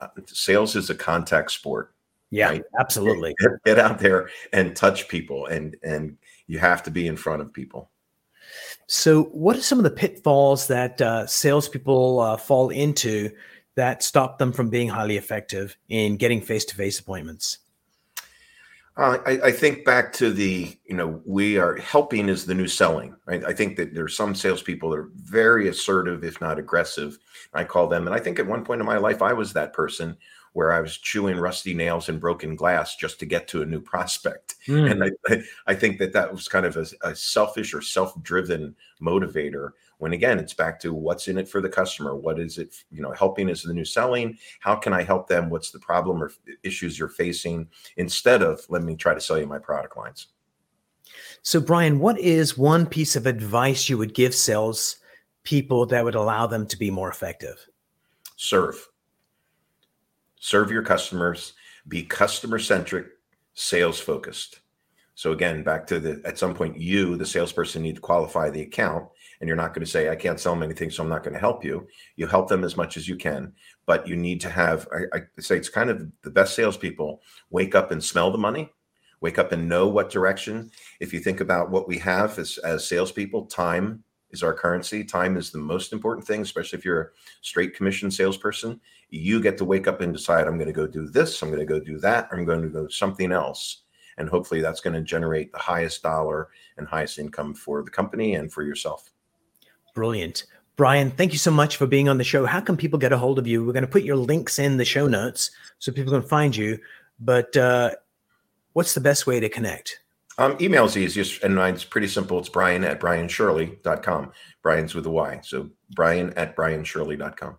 Uh, 0.00 0.08
sales 0.26 0.76
is 0.76 0.90
a 0.90 0.94
contact 0.94 1.52
sport. 1.52 1.94
Yeah, 2.30 2.48
right? 2.48 2.62
absolutely. 2.78 3.34
Get, 3.38 3.50
get, 3.64 3.78
out 3.78 3.98
there 3.98 4.30
and 4.52 4.74
touch 4.74 5.08
people, 5.08 5.46
and 5.46 5.76
and 5.82 6.16
you 6.46 6.58
have 6.58 6.82
to 6.84 6.90
be 6.90 7.06
in 7.06 7.16
front 7.16 7.42
of 7.42 7.52
people. 7.52 7.90
So, 8.86 9.24
what 9.24 9.56
are 9.56 9.62
some 9.62 9.78
of 9.78 9.84
the 9.84 9.90
pitfalls 9.90 10.66
that 10.68 11.00
uh, 11.00 11.26
salespeople 11.26 12.20
uh, 12.20 12.36
fall 12.36 12.70
into 12.70 13.30
that 13.76 14.02
stop 14.02 14.38
them 14.38 14.52
from 14.52 14.68
being 14.68 14.88
highly 14.88 15.16
effective 15.16 15.76
in 15.88 16.16
getting 16.16 16.40
face-to-face 16.40 16.98
appointments? 16.98 17.58
Uh, 18.96 19.18
I, 19.24 19.30
I, 19.44 19.52
think 19.52 19.84
back 19.84 20.12
to 20.14 20.32
the, 20.32 20.76
you 20.84 20.96
know, 20.96 21.22
we 21.24 21.56
are 21.56 21.76
helping 21.76 22.28
is 22.28 22.44
the 22.44 22.54
new 22.54 22.66
selling. 22.66 23.14
I 23.28 23.52
think 23.52 23.76
that 23.76 23.94
there's 23.94 24.16
some 24.16 24.34
salespeople 24.34 24.90
that 24.90 24.98
are 24.98 25.10
very 25.14 25.68
assertive, 25.68 26.24
if 26.24 26.40
not 26.40 26.58
aggressive. 26.58 27.16
I 27.54 27.64
call 27.64 27.86
them, 27.86 28.06
and 28.06 28.14
I 28.14 28.18
think 28.18 28.38
at 28.38 28.46
one 28.46 28.64
point 28.64 28.80
in 28.80 28.86
my 28.86 28.98
life 28.98 29.22
I 29.22 29.32
was 29.32 29.52
that 29.52 29.72
person 29.72 30.16
where 30.52 30.72
I 30.72 30.80
was 30.80 30.98
chewing 30.98 31.38
rusty 31.38 31.74
nails 31.74 32.08
and 32.08 32.20
broken 32.20 32.56
glass 32.56 32.96
just 32.96 33.20
to 33.20 33.26
get 33.26 33.46
to 33.48 33.62
a 33.62 33.66
new 33.66 33.80
prospect. 33.92 34.56
Mm. 34.66 34.90
And 34.90 35.04
I, 35.28 35.42
I 35.66 35.74
think 35.74 35.98
that 35.98 36.12
that 36.12 36.32
was 36.32 36.48
kind 36.48 36.66
of 36.66 36.76
a, 36.76 36.86
a 37.02 37.14
selfish 37.14 37.72
or 37.72 37.80
self-driven 37.80 38.74
motivator. 39.00 39.70
When 39.98 40.12
again, 40.12 40.38
it's 40.38 40.54
back 40.54 40.80
to 40.80 40.94
what's 40.94 41.28
in 41.28 41.38
it 41.38 41.48
for 41.48 41.60
the 41.60 41.68
customer. 41.68 42.16
What 42.16 42.40
is 42.40 42.58
it? 42.58 42.74
You 42.90 43.02
know, 43.02 43.12
helping 43.12 43.48
is 43.48 43.62
the 43.62 43.74
new 43.74 43.84
selling. 43.84 44.38
How 44.60 44.74
can 44.74 44.92
I 44.92 45.02
help 45.02 45.28
them? 45.28 45.50
What's 45.50 45.70
the 45.70 45.78
problem 45.78 46.22
or 46.22 46.32
issues 46.62 46.98
you're 46.98 47.08
facing? 47.08 47.68
Instead 47.96 48.42
of 48.42 48.60
let 48.68 48.82
me 48.82 48.96
try 48.96 49.14
to 49.14 49.20
sell 49.20 49.38
you 49.38 49.46
my 49.46 49.58
product 49.58 49.96
lines. 49.96 50.28
So, 51.42 51.60
Bryan, 51.60 51.98
what 51.98 52.18
is 52.18 52.56
one 52.56 52.86
piece 52.86 53.16
of 53.16 53.26
advice 53.26 53.88
you 53.88 53.98
would 53.98 54.14
give 54.14 54.34
sales 54.34 54.96
people 55.42 55.86
that 55.86 56.04
would 56.04 56.14
allow 56.14 56.46
them 56.46 56.66
to 56.66 56.78
be 56.78 56.90
more 56.90 57.10
effective? 57.10 57.66
Serve 58.36 58.88
serve 60.40 60.72
your 60.72 60.82
customers, 60.82 61.52
be 61.86 62.02
customer 62.02 62.58
centric, 62.58 63.06
sales 63.54 64.00
focused. 64.00 64.60
So 65.14 65.32
again, 65.32 65.62
back 65.62 65.86
to 65.88 66.00
the 66.00 66.22
at 66.24 66.38
some 66.38 66.54
point, 66.54 66.78
you, 66.78 67.16
the 67.16 67.26
salesperson, 67.26 67.82
need 67.82 67.96
to 67.96 68.00
qualify 68.00 68.48
the 68.48 68.62
account, 68.62 69.06
and 69.40 69.46
you're 69.46 69.56
not 69.56 69.74
going 69.74 69.84
to 69.84 69.90
say, 69.90 70.08
I 70.08 70.16
can't 70.16 70.40
sell 70.40 70.54
them 70.54 70.62
anything, 70.62 70.90
so 70.90 71.02
I'm 71.02 71.10
not 71.10 71.22
going 71.22 71.34
to 71.34 71.40
help 71.40 71.62
you. 71.62 71.86
You 72.16 72.26
help 72.26 72.48
them 72.48 72.64
as 72.64 72.76
much 72.76 72.96
as 72.96 73.06
you 73.06 73.16
can, 73.16 73.52
but 73.84 74.08
you 74.08 74.16
need 74.16 74.40
to 74.40 74.50
have, 74.50 74.88
I, 74.92 75.18
I 75.18 75.40
say 75.40 75.58
it's 75.58 75.68
kind 75.68 75.90
of 75.90 76.10
the 76.22 76.30
best 76.30 76.54
salespeople 76.54 77.20
wake 77.50 77.74
up 77.74 77.90
and 77.90 78.02
smell 78.02 78.30
the 78.30 78.38
money, 78.38 78.70
wake 79.20 79.38
up 79.38 79.52
and 79.52 79.68
know 79.68 79.88
what 79.88 80.10
direction. 80.10 80.70
If 81.00 81.12
you 81.12 81.20
think 81.20 81.40
about 81.40 81.70
what 81.70 81.86
we 81.86 81.98
have 81.98 82.38
as, 82.38 82.56
as 82.58 82.88
salespeople, 82.88 83.46
time 83.46 84.02
is 84.30 84.42
our 84.42 84.54
currency. 84.54 85.04
Time 85.04 85.36
is 85.36 85.50
the 85.50 85.58
most 85.58 85.92
important 85.92 86.26
thing, 86.26 86.40
especially 86.40 86.78
if 86.78 86.84
you're 86.84 87.02
a 87.02 87.08
straight 87.42 87.74
commission 87.74 88.10
salesperson. 88.10 88.80
You 89.10 89.40
get 89.40 89.58
to 89.58 89.64
wake 89.64 89.86
up 89.86 90.00
and 90.00 90.12
decide, 90.12 90.46
I'm 90.46 90.56
going 90.56 90.66
to 90.68 90.72
go 90.72 90.86
do 90.86 91.08
this, 91.08 91.42
I'm 91.42 91.48
going 91.48 91.60
to 91.60 91.66
go 91.66 91.80
do 91.80 91.98
that, 91.98 92.28
I'm 92.32 92.44
going 92.44 92.62
to 92.62 92.68
go 92.68 92.88
something 92.88 93.32
else. 93.32 93.82
And 94.18 94.28
hopefully 94.28 94.60
that's 94.60 94.80
going 94.80 94.94
to 94.94 95.00
generate 95.00 95.52
the 95.52 95.58
highest 95.58 96.02
dollar 96.02 96.48
and 96.76 96.86
highest 96.86 97.18
income 97.18 97.54
for 97.54 97.82
the 97.82 97.90
company 97.90 98.34
and 98.34 98.52
for 98.52 98.62
yourself. 98.62 99.10
Brilliant. 99.94 100.44
Bryan, 100.76 101.10
thank 101.10 101.32
you 101.32 101.38
so 101.38 101.50
much 101.50 101.76
for 101.76 101.86
being 101.86 102.08
on 102.08 102.18
the 102.18 102.24
show. 102.24 102.46
How 102.46 102.60
can 102.60 102.76
people 102.76 102.98
get 102.98 103.12
a 103.12 103.18
hold 103.18 103.38
of 103.38 103.46
you? 103.46 103.64
We're 103.64 103.72
going 103.72 103.84
to 103.84 103.90
put 103.90 104.02
your 104.02 104.16
links 104.16 104.58
in 104.58 104.76
the 104.76 104.84
show 104.84 105.06
notes 105.06 105.50
so 105.78 105.92
people 105.92 106.12
can 106.12 106.22
find 106.22 106.56
you. 106.56 106.78
But 107.18 107.56
uh, 107.56 107.90
what's 108.72 108.94
the 108.94 109.00
best 109.00 109.26
way 109.26 109.40
to 109.40 109.48
connect? 109.48 110.00
Um, 110.38 110.56
email 110.58 110.86
is 110.86 110.96
easiest, 110.96 111.42
and 111.42 111.54
mine's 111.54 111.84
pretty 111.84 112.08
simple. 112.08 112.38
It's 112.38 112.48
bryan 112.48 112.82
at 112.84 112.98
bryanshirley.com. 112.98 114.32
Bryan's 114.62 114.94
with 114.94 115.04
a 115.04 115.10
Y. 115.10 115.40
So 115.44 115.68
bryan 115.94 116.32
at 116.34 116.56
bryanshirley.com. 116.56 117.58